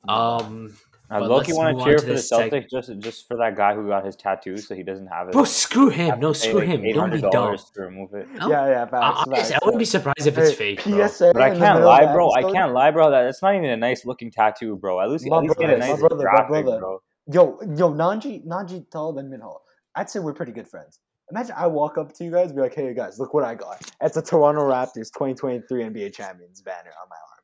[0.08, 0.76] Um,
[1.10, 3.56] I But Loki want to cheer for the this seg- Celtics just just for that
[3.56, 5.32] guy who got his tattoo, so he doesn't have it.
[5.32, 6.20] bro, screw him.
[6.20, 6.82] No, screw like, him.
[6.92, 7.56] Don't be dumb.
[7.56, 8.28] to remove it.
[8.34, 8.92] Yeah, yeah, I, facts,
[9.26, 10.84] honestly, facts, I wouldn't be surprised if it's Hey, fake.
[10.84, 11.06] Bro.
[11.08, 12.30] PSA But I can't lie, bro.
[12.32, 13.10] I can't lie, bro.
[13.10, 15.00] That it's not even a nice looking tattoo, bro.
[15.00, 16.78] At least, My at least get brother, a my nice brother, my graphic, brother.
[16.80, 16.98] bro.
[17.32, 19.60] Yo, yo, Nanji, Nanji Talib and Minho.
[19.94, 21.00] I'd say we're pretty good friends.
[21.30, 23.54] Imagine I walk up to you guys, and be like, "Hey guys, look what I
[23.54, 23.80] got!
[24.02, 27.40] It's a Toronto Raptors 2023 NBA Champions banner on my arm.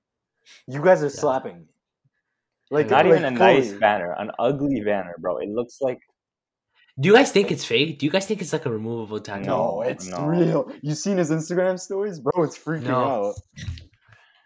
[0.67, 1.67] You guys are slapping me.
[2.71, 3.79] Like not like, even a nice fully.
[3.79, 5.39] banner, an ugly banner, bro.
[5.39, 5.99] It looks like
[7.01, 7.99] Do you guys think it's fake?
[7.99, 9.47] Do you guys think it's like a removable tattoo?
[9.47, 10.27] No, No, it's no.
[10.27, 10.73] real.
[10.83, 12.45] You seen his Instagram stories, bro?
[12.45, 13.01] It's freaking No.
[13.29, 13.35] out.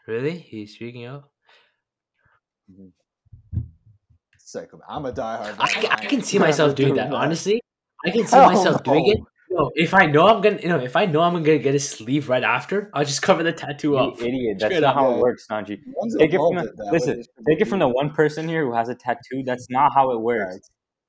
[0.06, 0.38] Really?
[0.38, 1.24] He's freaking out.
[2.70, 3.60] Mm-hmm.
[4.38, 4.70] Sick.
[4.88, 5.56] I'm a diehard.
[5.58, 7.12] I, can- I can see myself doing doing that.
[7.16, 7.60] Honestly,
[8.04, 9.18] I can see Hell myself doing it.
[9.50, 11.78] No, if I know I'm gonna, you know, if I know I'm gonna get a
[11.78, 14.20] sleeve right after, I'll just cover the tattoo you up.
[14.20, 14.58] idiot.
[14.58, 15.02] That's Straight not up.
[15.02, 15.78] how it works, Sanji.
[16.18, 17.22] Take it from the, it listen.
[17.46, 19.44] Take it from the one person here who has a tattoo.
[19.44, 20.54] That's not how it works.
[20.54, 20.60] Right.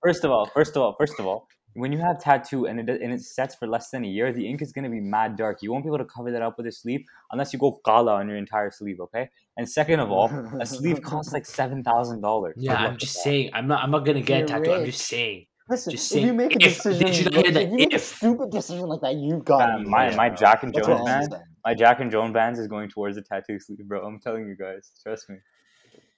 [0.04, 3.02] First of all, first of all, first of all, when you have tattoo and it
[3.02, 5.64] and it sets for less than a year, the ink is gonna be mad dark.
[5.64, 8.14] You won't be able to cover that up with a sleeve unless you go kala
[8.14, 9.00] on your entire sleeve.
[9.00, 9.28] Okay.
[9.58, 10.30] And second of all,
[10.62, 12.54] a sleeve costs like seven thousand dollars.
[12.58, 13.50] Yeah, I'm just saying.
[13.54, 13.84] I'm not.
[13.84, 14.74] I'm not gonna get a You're tattoo.
[14.74, 15.48] I'm just saying.
[15.68, 17.78] Listen, Just if you make a if- decision, did you not hear that if you
[17.78, 21.00] make a stupid decision like that, you got Man, my my Jack and That's Jones
[21.02, 24.06] what band, my Jack and Jones bands is going towards the tattoo sleeve, bro.
[24.06, 25.38] I'm telling you guys, trust me.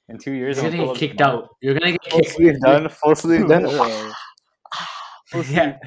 [0.10, 1.30] In two years, You're I'm gonna get kicked smile.
[1.44, 1.50] out.
[1.62, 2.32] You're gonna get Full kicked.
[2.36, 2.90] sleeve done.
[2.90, 3.64] Full sleeve done.
[3.68, 5.52] Full sleeve.
[5.58, 5.78] Yeah,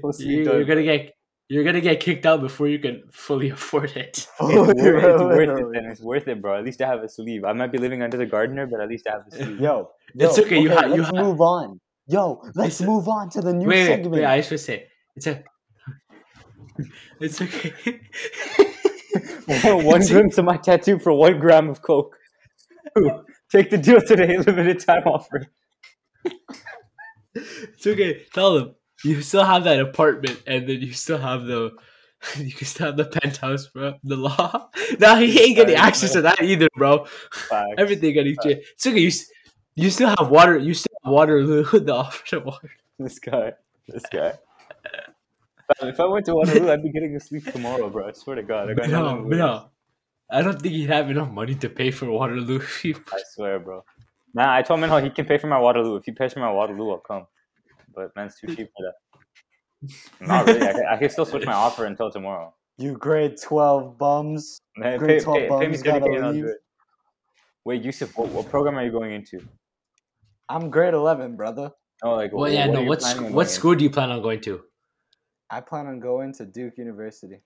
[0.00, 0.56] Full sleeve you're, done.
[0.56, 1.12] you're gonna get.
[1.48, 4.26] You're gonna get kicked out before you can fully afford it.
[4.40, 5.36] It's, wor- it's worth it.
[5.36, 5.72] Literally.
[5.78, 6.56] Then it's worth it, bro.
[6.58, 7.44] At least I have a sleeve.
[7.44, 9.60] I might be living under the gardener, but at least I have a sleeve.
[9.60, 11.80] Yo, yo, It's okay, you ha- you let's ha- move on.
[12.06, 14.12] Yo, let's move on to the new Wait, wait, segment.
[14.12, 14.24] wait.
[14.24, 15.42] I should say it's a.
[17.20, 17.72] It's okay.
[19.84, 22.16] one glimpse to my tattoo for one gram of coke.
[22.98, 25.46] Ooh, Take the deal today, limited time offer.
[27.34, 28.22] It's okay.
[28.34, 28.74] Tell them
[29.04, 31.70] you still have that apartment, and then you still have the.
[32.38, 33.94] You can still have the penthouse, bro.
[34.02, 34.70] The law.
[34.98, 37.04] Now he ain't getting access to that either, bro.
[37.30, 37.74] Facts.
[37.76, 38.66] Everything getting changed.
[38.72, 38.98] It's okay.
[38.98, 39.10] You,
[39.76, 40.56] you still have water.
[40.56, 41.64] You still Waterloo.
[41.72, 42.70] The offer of water.
[42.98, 43.52] This guy.
[43.88, 44.32] This guy.
[45.82, 48.08] If I went to Waterloo, I'd be getting a sleep tomorrow, bro.
[48.08, 48.70] I swear to God.
[48.70, 49.38] I got No, nothing to lose.
[49.38, 49.70] no.
[50.30, 52.56] I don't think he'd have enough money to pay for Waterloo.
[52.56, 53.84] if he- I swear, bro.
[54.34, 55.96] Nah, I told Minho he can pay for my Waterloo.
[55.96, 57.26] If he pays for my Waterloo, I'll come.
[57.94, 60.26] But man's too cheap for that.
[60.26, 60.62] Not really.
[60.66, 62.52] I can, I can still switch my offer until tomorrow.
[62.78, 64.58] You grade 12 bums.
[64.76, 66.46] Man, Grade pay, 12 pay, pay me bums gotta 30k and I'll leave.
[67.64, 69.40] Wait, Yusuf, what, what program are you going into?
[70.48, 71.72] I'm grade 11, brother.
[72.02, 72.80] Oh, like, well, what, yeah, what no.
[72.82, 74.62] are What planning sc- what going school do you plan on going to?
[75.50, 77.40] I plan on going to Duke University.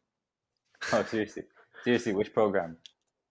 [0.93, 1.43] Oh, seriously.
[1.85, 2.77] Seriously, which program?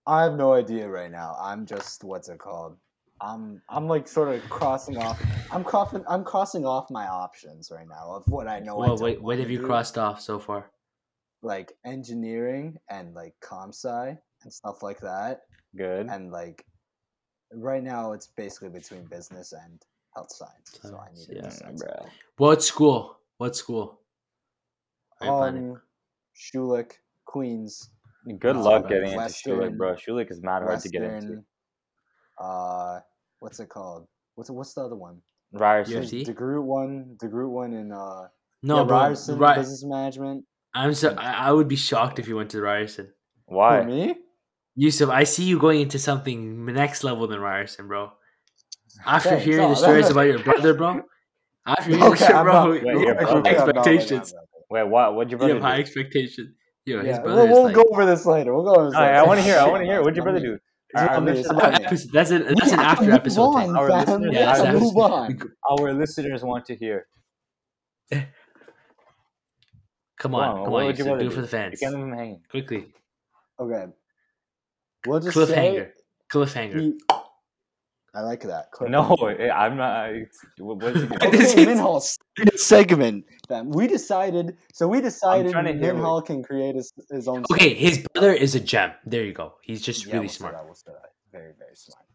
[0.05, 1.35] I have no idea right now.
[1.39, 2.77] I'm just what's it called?
[3.19, 5.21] I'm I'm like sort of crossing off.
[5.51, 8.75] I'm crossing I'm crossing off my options right now of what I know.
[8.77, 10.71] I well, don't wait, what wanna have you do, crossed off so far?
[11.41, 15.41] Like engineering and like comp sci and stuff like that.
[15.75, 16.07] Good.
[16.07, 16.63] And like
[17.53, 19.81] right now, it's basically between business and
[20.15, 20.79] health science.
[20.81, 21.75] So I need to Yeah, decide.
[21.77, 22.09] bruh.
[22.37, 23.17] What school?
[23.37, 23.99] What school?
[25.21, 25.71] Are you planning?
[25.71, 25.81] Um,
[26.35, 26.91] Schulich,
[27.25, 27.89] Queens,
[28.39, 29.95] Good uh, luck getting into Western- Schulich, bro.
[29.95, 31.43] Schulich is mad hard to get into.
[32.37, 32.99] Uh,
[33.39, 34.07] what's it called?
[34.35, 35.21] What's what's the other one?
[35.53, 36.03] Ryerson.
[36.03, 36.25] UFC?
[36.25, 38.27] The Groot one, the Groot one in uh
[38.63, 38.97] no, yeah, bro.
[38.97, 40.45] Ryerson Ry- business management.
[40.75, 43.11] I'm so I, I would be shocked if you went to Ryerson.
[43.45, 43.81] Why?
[43.81, 44.15] For me?
[44.79, 48.11] Yusuf, I see you going into something next level than Ryerson, bro.
[49.05, 49.43] After Thanks.
[49.45, 51.01] hearing Oh, the stories that- about your brother, bro.
[51.65, 54.33] After hearing Okay, the bro, not- Wait, your brother- high I'm not expectations.
[54.69, 55.15] Wait, what?
[55.15, 55.55] What'd your brother?
[55.55, 55.67] You have do?
[55.75, 56.53] high expectations.
[56.85, 57.75] Yo, his Yeah, brother we'll, we'll like.
[57.75, 58.53] go over this later.
[58.53, 59.19] We'll go over this All right, later.
[59.19, 59.57] I want to hear.
[59.57, 59.99] I want to hear.
[60.03, 60.53] What'd your brother do?
[60.89, 61.85] It's Our not me, listeners- it's not me.
[61.85, 64.81] episode- That's an that's an after episode move on, Our listeners- We have our move
[64.83, 65.51] listeners- on.
[65.81, 67.07] Our listeners want to hear.
[68.11, 68.25] Come
[70.17, 71.73] Come on, on, come on, would your do it for the fans.
[71.79, 72.41] You can't leave them hanging.
[72.49, 72.87] Quickly,
[73.59, 73.85] Okay.
[75.07, 75.91] We'll just cliffhanger, say
[76.31, 76.79] cliffhanger.
[76.79, 76.99] he,
[78.13, 78.67] I like that.
[78.81, 79.13] No.
[79.15, 80.09] Eh, I'm not.
[80.09, 82.01] it's- what- What's he Okay, This is- Minhal
[82.55, 83.25] segment.
[83.47, 83.69] Fam.
[83.69, 84.57] We decided.
[84.73, 87.43] So we decided trying to hear what- Minhal can create his, his own.
[87.51, 88.91] Okay, his brother is a gem.
[89.05, 89.55] There you go.
[89.61, 90.53] He's just Yeah, really we'll smart.
[90.55, 91.11] that, we'll that.
[91.31, 92.05] Very very smart.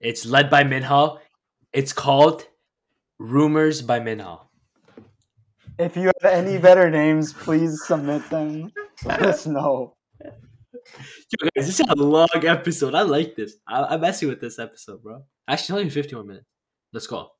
[0.00, 1.18] It's led by Minhal.
[1.72, 2.46] It's called
[3.18, 4.42] Rumors by Minhal.
[5.78, 8.70] If you have any better names, please submit them.
[9.04, 9.95] Let us know.
[10.94, 12.94] Yo, guys, this is a long episode.
[12.94, 13.56] I like this.
[13.66, 15.24] I, I'm messing with this episode, bro.
[15.48, 16.46] Actually, only 51 minutes.
[16.92, 17.30] Let's go.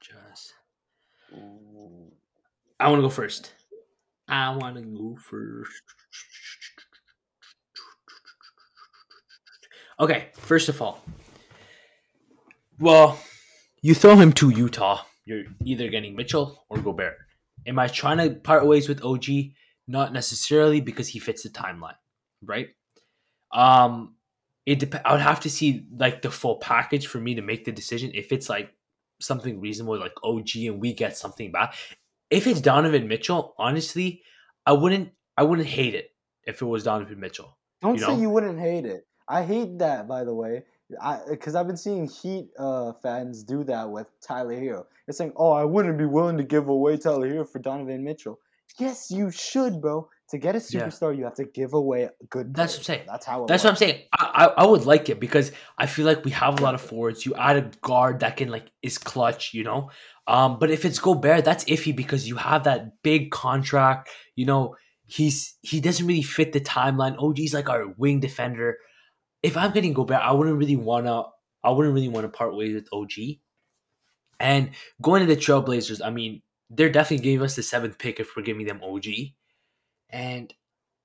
[0.00, 0.54] Just,
[2.80, 3.52] I want to go first.
[4.28, 5.82] I want to go first.
[9.98, 11.02] Okay, first of all,
[12.78, 13.18] well,
[13.86, 17.18] you throw him to Utah, you're either getting Mitchell or Gobert.
[17.68, 19.26] Am I trying to part ways with OG?
[19.86, 21.94] Not necessarily because he fits the timeline,
[22.42, 22.70] right?
[23.52, 24.16] Um,
[24.66, 27.64] it dep- I would have to see like the full package for me to make
[27.64, 28.10] the decision.
[28.12, 28.74] If it's like
[29.20, 31.76] something reasonable, like OG, and we get something back.
[32.28, 34.22] If it's Donovan Mitchell, honestly,
[34.66, 35.12] I wouldn't.
[35.36, 36.10] I wouldn't hate it
[36.42, 37.56] if it was Donovan Mitchell.
[37.82, 39.06] Don't You say you wouldn't hate it.
[39.28, 40.64] I hate that, by the way.
[41.00, 44.84] I because I've been seeing Heat uh, fans do that with Tyler Herro.
[45.08, 48.38] It's saying, "Oh, I wouldn't be willing to give away Tyler Herro for Donovan Mitchell."
[48.78, 50.08] Yes, you should, bro.
[50.30, 50.86] To get a Yeah.
[50.86, 52.54] superstar, you have to give away a good.
[52.54, 53.06] That's what I'm saying.
[53.06, 53.44] That's how.
[53.44, 54.02] It That's what I'm saying.
[54.12, 54.26] I,
[54.56, 57.24] I I would like it because I feel like we have a lot of forwards.
[57.24, 59.90] You add a guard that can like is clutch, you know.
[60.26, 64.10] Um, but if it's Gobert, that's iffy because you have that big contract.
[64.34, 64.76] You know,
[65.06, 67.16] he's he doesn't really fit the timeline.
[67.18, 68.78] OG's like our wing defender.
[69.46, 71.24] If I'm getting Gobert, I wouldn't really wanna.
[71.64, 73.12] I wouldn't really want to part ways with OG.
[74.38, 74.70] And
[75.00, 78.42] going to the Trailblazers, I mean, they're definitely giving us the seventh pick if we're
[78.42, 79.06] giving them OG.
[80.10, 80.52] And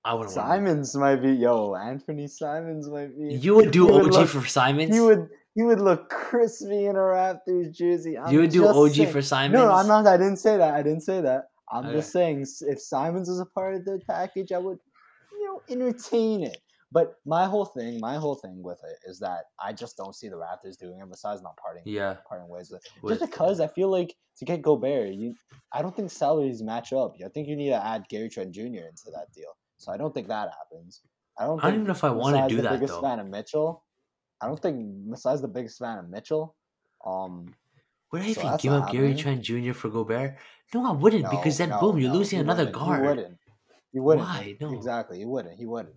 [0.03, 0.35] I wouldn't.
[0.35, 1.75] wanna- Simons might be yo.
[1.75, 3.35] Anthony Simons might be.
[3.35, 4.95] You would do would OG look- for Simons.
[4.95, 5.29] You would.
[5.53, 8.17] He would look crispy in a Raptors jersey.
[8.17, 9.11] I'm you would do OG saying.
[9.11, 9.53] for Simons.
[9.59, 10.07] No, no, I'm not.
[10.07, 10.73] I didn't say that.
[10.73, 11.49] I didn't say that.
[11.69, 11.95] I'm Okay.
[11.97, 14.79] just saying if Simons was a part of the package, I would,
[15.33, 16.57] you know, entertain it.
[16.91, 20.27] But my whole thing, my whole thing with it is that I just don't see
[20.27, 21.09] the Raptors doing it.
[21.09, 22.17] Besides not parting, Yeah.
[22.27, 23.07] parting ways with it.
[23.07, 25.35] Just because I feel like to get Gobert, you,
[25.71, 27.15] I don't think salaries match up.
[27.23, 28.61] I think you need to add Gary Trent Jr.
[28.89, 29.55] into that deal.
[29.77, 31.01] So I don't think that happens.
[31.39, 31.63] I don't.
[31.63, 33.01] I don't even know if I want to do the that biggest though.
[33.01, 33.83] fan of Mitchell.
[34.41, 36.55] I don't think Masai's the biggest fan of Mitchell.
[37.05, 37.53] Um,
[38.11, 39.41] Would I so even give up Gary happening.
[39.41, 39.73] Trent Jr.
[39.73, 40.37] for Gobert?
[40.73, 43.01] No, I wouldn't because then no, boom, you're no, losing another wouldn't, guard.
[43.01, 43.37] He wouldn't.
[43.93, 44.27] He wouldn't.
[44.27, 44.57] Why?
[44.59, 44.73] No.
[44.73, 45.19] Exactly.
[45.19, 45.57] You wouldn't.
[45.57, 45.95] He wouldn't.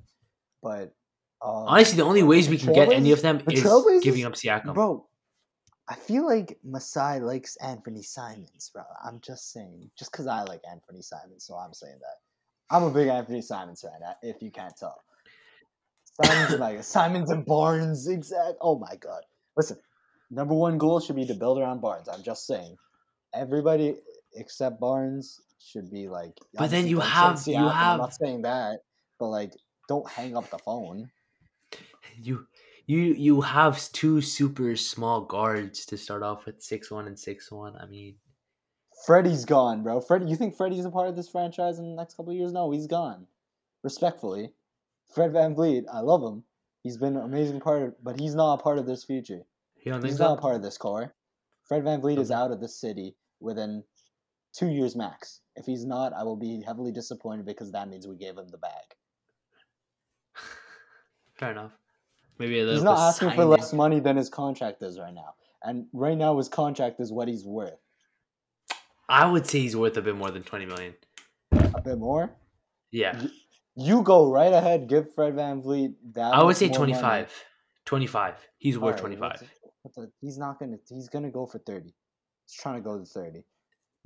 [0.64, 0.94] But
[1.42, 4.32] um, Honestly, the only ways we can get any of them the is giving up
[4.32, 4.72] Siakam.
[4.72, 5.06] Bro,
[5.88, 8.82] I feel like Masai likes Anthony Simons, bro.
[9.04, 12.74] I'm just saying, just because I like Anthony Simons, so I'm saying that.
[12.74, 15.02] I'm a big Anthony Simons fan, uh, if you can't tell.
[16.24, 18.54] Simons and like Simons and Barnes, exact.
[18.62, 19.22] Oh my god!
[19.56, 19.76] Listen,
[20.30, 22.08] number one goal should be to build around Barnes.
[22.08, 22.76] I'm just saying,
[23.34, 23.96] everybody
[24.34, 26.38] except Barnes should be like.
[26.54, 28.78] But then you have- you have- I'm not saying that,
[29.18, 29.52] but like,
[29.88, 31.10] don't hang up the phone.
[32.22, 32.46] You
[32.86, 37.50] you you have two super small guards to start off with six one and six
[37.50, 37.76] one.
[37.76, 38.16] I mean,
[39.06, 40.00] Freddie's gone, bro.
[40.00, 42.52] Freddie, you think Freddie's a part of this franchise in the next couple of years?
[42.52, 43.26] No, he's gone.
[43.82, 44.50] Respectfully,
[45.14, 46.44] Fred VanVleet, I love him.
[46.82, 49.42] He's been an amazing part of, but he's not a part of this future.
[49.76, 50.24] He's so?
[50.24, 51.14] not a part of this core.
[51.64, 53.84] Fred VanVleet is out of the city within
[54.54, 55.40] two years max.
[55.56, 58.58] If he's not, I will be heavily disappointed because that means we gave him the
[58.58, 58.94] bag.
[61.36, 61.72] Fair enough.
[62.38, 65.14] Maybe a little He's not bit asking for less money than his contract is right
[65.14, 65.34] now.
[65.62, 67.78] And right now, his contract is what he's worth.
[69.08, 70.94] I would say he's worth a bit more than twenty million.
[71.52, 72.30] A bit more.
[72.90, 73.20] Yeah,
[73.76, 74.88] You go right ahead.
[74.88, 76.32] Give Fred VanVleet that.
[76.34, 76.92] I would say more money.
[76.92, 77.44] 25.
[77.86, 78.34] 25.
[78.58, 79.40] He's worth Alright, twenty five.
[79.40, 79.50] what's-
[79.82, 80.78] what the- he's not gonna.
[80.88, 81.92] He's gonna go for thirty.
[82.46, 83.44] He's trying to go to thirty.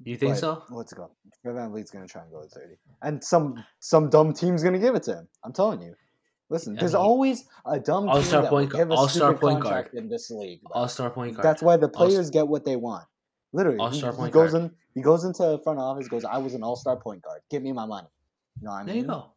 [0.04, 0.62] You think But so?
[0.70, 1.10] Let's go.
[1.42, 4.94] Fred VanVleet's gonna try and go to thirty, and some some dumb team's gonna give
[4.94, 5.28] it to him.
[5.44, 5.94] I'm telling you.
[6.50, 9.60] Listen, I there's mean, always a dumb team all-star that will point a all-star point
[9.62, 9.90] guard.
[9.92, 10.62] in this league.
[10.62, 10.72] bro.
[10.72, 11.44] All star point guard.
[11.44, 13.04] That's why the players get what they want.
[13.52, 14.64] Literally, All-star he point goes guard.
[14.64, 14.70] in.
[14.94, 16.08] He goes into the front office.
[16.08, 17.40] Goes, I was an all-star point guard.
[17.50, 18.08] Give me my money.
[18.60, 18.86] You know what I mean?
[18.86, 19.32] There you go.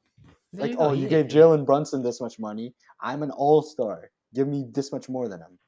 [0.53, 0.83] There Like, you go.
[0.83, 1.25] oh, you gave.
[1.27, 2.73] Jalen Brunson this much money.
[3.01, 4.11] I'm an all-star.
[4.33, 5.59] Give me this much more than him.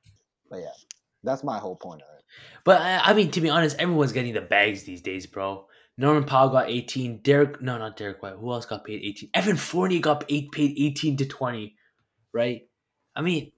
[0.50, 0.72] But yeah,
[1.24, 2.24] that's my whole point of it.
[2.64, 5.68] But I, I mean, to be honest, everyone's getting the bags these days, bro.
[5.98, 7.18] Norman Powell got 18.
[7.18, 8.36] Derrick, no, not Derrick White.
[8.40, 9.30] Who else got paid 18?
[9.34, 11.76] Evan Fournier got eight, paid 18 to 20,
[12.34, 12.62] right?
[13.16, 13.52] I mean,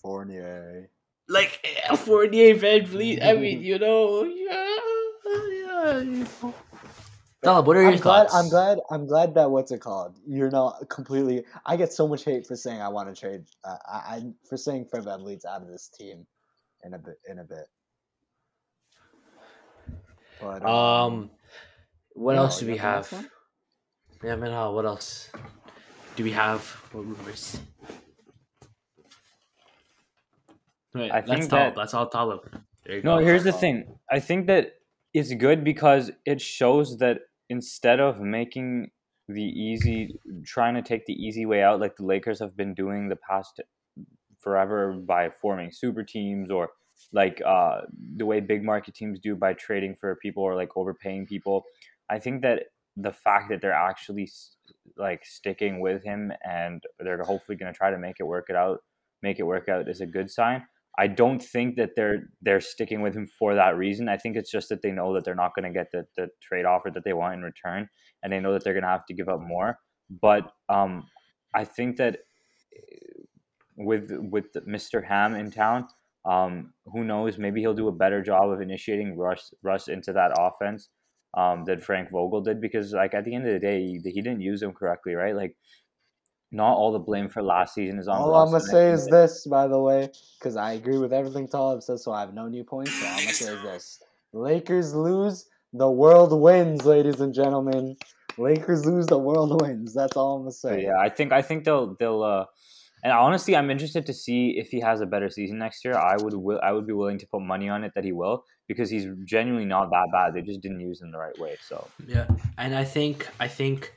[0.00, 0.88] Fournier.
[1.28, 3.22] like eh, Fournier, VanVleet.
[3.22, 4.78] I mean, you know, yeah,
[6.02, 6.52] yeah.
[7.42, 8.26] Talib, what are your I'm glad.
[8.32, 8.78] I'm glad.
[8.90, 10.14] I'm glad that what's it called?
[10.26, 11.44] You're not completely.
[11.64, 13.44] I get so much hate for saying I want to trade.
[13.64, 16.26] Uh, I, I for saying Fred VanVleet's out of this team
[16.84, 17.18] in a bit.
[17.28, 17.66] In a bit.
[20.40, 21.30] But Um,
[22.14, 23.30] what No, else do we got the next have?
[24.22, 24.50] Yeah, man.
[24.52, 24.72] How?
[24.74, 25.30] What else
[26.16, 26.62] do we have?
[26.92, 27.58] What rumors?
[30.94, 31.74] Wait, I that's think Talib.
[31.74, 32.40] that- That's all Talib.
[32.84, 33.24] There you No, go.
[33.24, 33.56] here's the Oh.
[33.58, 33.98] thing.
[34.10, 34.80] I think that
[35.14, 38.90] it's good because it shows that instead of making
[39.28, 43.08] the easy, trying to take the easy way out, like the Lakers have been doing
[43.08, 43.60] the past
[44.38, 46.70] forever by forming super teams or
[47.12, 47.82] like uh,
[48.16, 51.64] the way big market teams do by trading for people or like overpaying people.
[52.10, 52.64] I think that
[52.96, 54.28] the fact that they're actually
[54.96, 58.56] like sticking with him and they're hopefully going to try to make it work it
[58.56, 58.80] out,
[59.22, 60.64] make it work out is a good sign.
[60.98, 64.08] I don't think that they're they're sticking with him for that reason.
[64.08, 66.28] I think it's just that they know that they're not going to get the, the
[66.42, 67.88] trade offer that they want in return,
[68.22, 69.78] and they know that they're going to have to give up more.
[70.10, 71.06] But um,
[71.54, 72.18] I think that
[72.76, 73.22] eh,
[73.76, 75.06] with with Mr.
[75.06, 75.86] Ham in town,
[76.24, 77.38] um, who knows?
[77.38, 80.88] Maybe he'll do a better job of initiating Russ Russ into that offense
[81.34, 82.60] um, that Frank Vogel did.
[82.60, 85.34] Because like at the end of the day, he, he didn't use him correctly, right?
[85.34, 85.56] Like
[86.52, 88.18] not all the blame for last season is on.
[88.18, 91.46] all Russ, I'm gonna say is this, by the way, because I agree with everything
[91.46, 92.92] Talib says, so I have no new points.
[92.92, 94.02] So I'm gonna say is this:
[94.32, 97.96] Lakers lose, the world wins, ladies and gentlemen.
[98.38, 99.94] Lakers lose, the world wins.
[99.94, 100.84] That's all I'm gonna say.
[100.84, 102.44] yeah, I think I think they'll they'll uh
[103.02, 105.94] and honestly I'm interested to see if he has a better season next year.
[105.94, 108.44] I would will I would be willing to put money on it that he will
[108.68, 110.34] because he's genuinely not that bad.
[110.34, 111.56] They just didn't use him the right way.
[111.66, 112.26] So Yeah,
[112.58, 113.92] and I think I think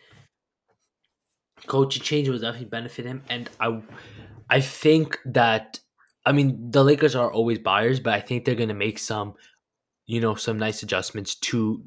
[1.68, 3.82] coaching change will definitely benefit him, and I
[4.50, 5.80] I think that
[6.26, 9.36] I mean the Lakers are always buyers, but I think they're gonna make some,
[10.06, 11.84] you know, some nice adjustments to.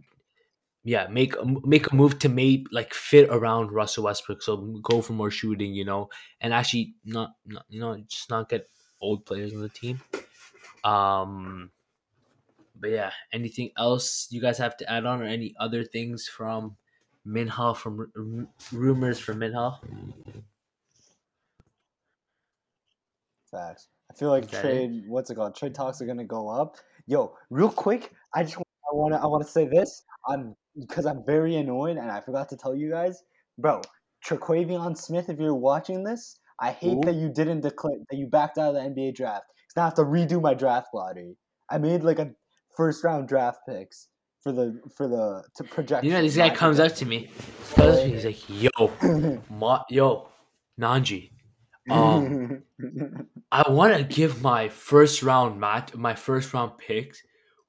[0.86, 4.40] Yeah, make a- make a move to make like fit around Russell Westbrook.
[4.40, 4.56] So
[4.86, 6.10] go for more shooting, you know,
[6.40, 8.70] and actually not, not you know just not get
[9.00, 10.00] old players on the team.
[10.84, 11.72] Um,
[12.78, 16.76] but yeah, anything else you guys have to add on, or any other things from
[17.24, 19.80] Minha from r- rumors from Minha?
[23.50, 23.88] Facts.
[24.08, 25.02] I feel like trade.
[25.08, 25.56] What's it called?
[25.56, 26.76] Trade talks are gonna go up.
[27.08, 28.56] Yo, real quick, I just
[28.96, 30.02] want to I want to say this.
[30.28, 33.22] I'm because I'm very annoyed, and I forgot to tell you guys,
[33.58, 33.82] bro.
[34.26, 37.02] Terquavion Smith, if you're watching this, I hate Who?
[37.02, 39.44] that you didn't declare that you backed out of the NBA draft.
[39.46, 41.36] Because now I have to redo my draft lottery.
[41.70, 42.32] I made like a
[42.76, 44.08] first round draft picks
[44.42, 46.04] for the for the to project.
[46.04, 47.30] You know, this guy comes up to me,
[47.74, 50.28] comes to me, he's like, "Yo, Ma- yo,
[50.80, 51.30] Nanji,
[51.90, 52.62] um,
[53.52, 57.22] I want to give my first round match, my first round picks.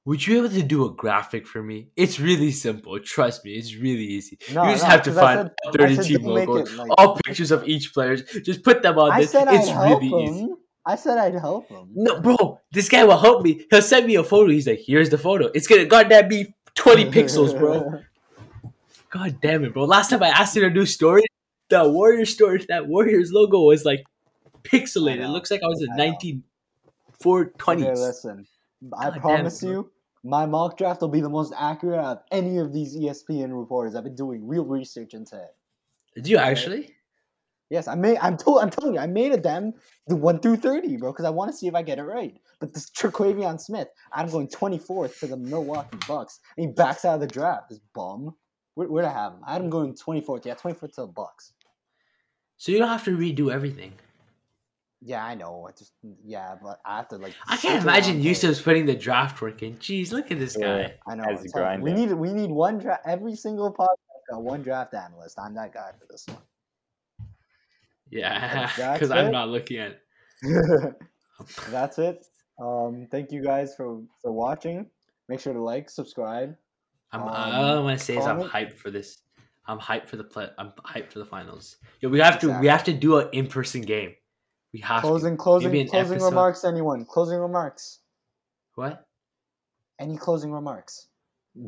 [0.08, 1.88] Would you be able to do a graphic for me?
[1.94, 2.98] It's really simple.
[2.98, 4.38] Trust me, it's really easy.
[4.54, 7.18] No, you just no, have to find said- I 30 said team logos, like- all
[7.26, 8.16] pictures of each player.
[8.16, 9.32] Just put them on I this.
[9.32, 10.34] said It's I'd help really him.
[10.34, 10.48] easy.
[10.86, 11.90] I said I'd help him.
[11.94, 13.66] No, bro, this guy will help me.
[13.70, 14.50] He'll send me a photo.
[14.50, 15.50] He's like, "Here's the photo.
[15.54, 18.00] It's gonna goddamn be 20 pixels, bro."
[19.10, 19.84] God damn it, bro.
[19.84, 21.24] Last time I asked him to do story,
[21.68, 24.02] the Warrior story, that Warriors logo was like
[24.62, 25.20] pixelated.
[25.20, 26.16] It looks like I was in I know.
[27.22, 27.50] 1920s.
[27.68, 28.46] Okay, listen.
[28.98, 29.90] I God promise it, you,
[30.24, 33.94] my mock draft will be the most accurate of any of these ESPN reporters.
[33.94, 35.54] I've been doing real research into it.
[36.14, 36.94] Did you actually?
[37.70, 38.18] Yes, I made.
[38.22, 38.62] I'm told.
[38.62, 39.74] I'm telling you, I made a damn
[40.06, 42.34] the one through thirty, bro, because I want to see if I get it right.
[42.60, 47.04] But this Terquavion Smith, I'm going twenty fourth for the Milwaukee Bucks, and he backs
[47.04, 47.68] out of the draft.
[47.68, 48.34] This bum.
[48.74, 49.40] Where, where to have him?
[49.46, 50.46] I had him going twenty fourth.
[50.46, 51.52] Yeah, twenty fourth to the Bucks.
[52.56, 53.92] So you don't have to redo everything.
[55.00, 55.66] Yeah, I know.
[55.68, 55.92] I just
[56.24, 57.34] yeah, but I have to like.
[57.46, 59.76] I can't imagine around Yusuf's putting the draft work in.
[59.76, 60.82] Jeez, look at this Yeah.
[60.82, 60.94] guy.
[61.06, 61.24] I know.
[61.24, 61.78] As it's a.
[61.80, 63.02] We need we need one draft.
[63.06, 63.96] Every single podcast
[64.30, 65.38] got one draft analyst.
[65.38, 67.28] I'm that guy for this one.
[68.10, 70.00] Yeah, because I'm not looking at.
[71.70, 72.26] That's it.
[72.60, 74.86] Um, thank you guys for for watching.
[75.28, 76.56] Make sure to like, subscribe.
[77.12, 79.18] I'm, Um, all I want to say is I'm hyped for this.
[79.66, 80.48] I'm hyped for the play.
[80.58, 81.76] I'm hyped for the finals.
[82.00, 82.58] Yo, we have to.
[82.58, 84.14] We have to do an in person game.
[84.72, 85.42] We have Closing, to.
[85.42, 86.28] closing, Maybe closing episode.
[86.28, 86.64] remarks.
[86.64, 87.04] Anyone?
[87.06, 88.00] Closing remarks.
[88.74, 89.06] What?
[89.98, 91.08] Any closing remarks?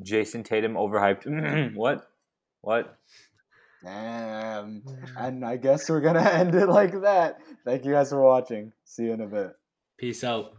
[0.02, 1.74] Jayson Tatum overhyped.
[1.74, 2.06] what?
[2.60, 2.96] What?
[3.86, 4.82] Um,
[5.16, 7.38] and I guess we're gonna end it like that.
[7.64, 8.72] Thank you guys for watching.
[8.84, 9.52] See you in a bit.
[9.98, 10.52] Peace out.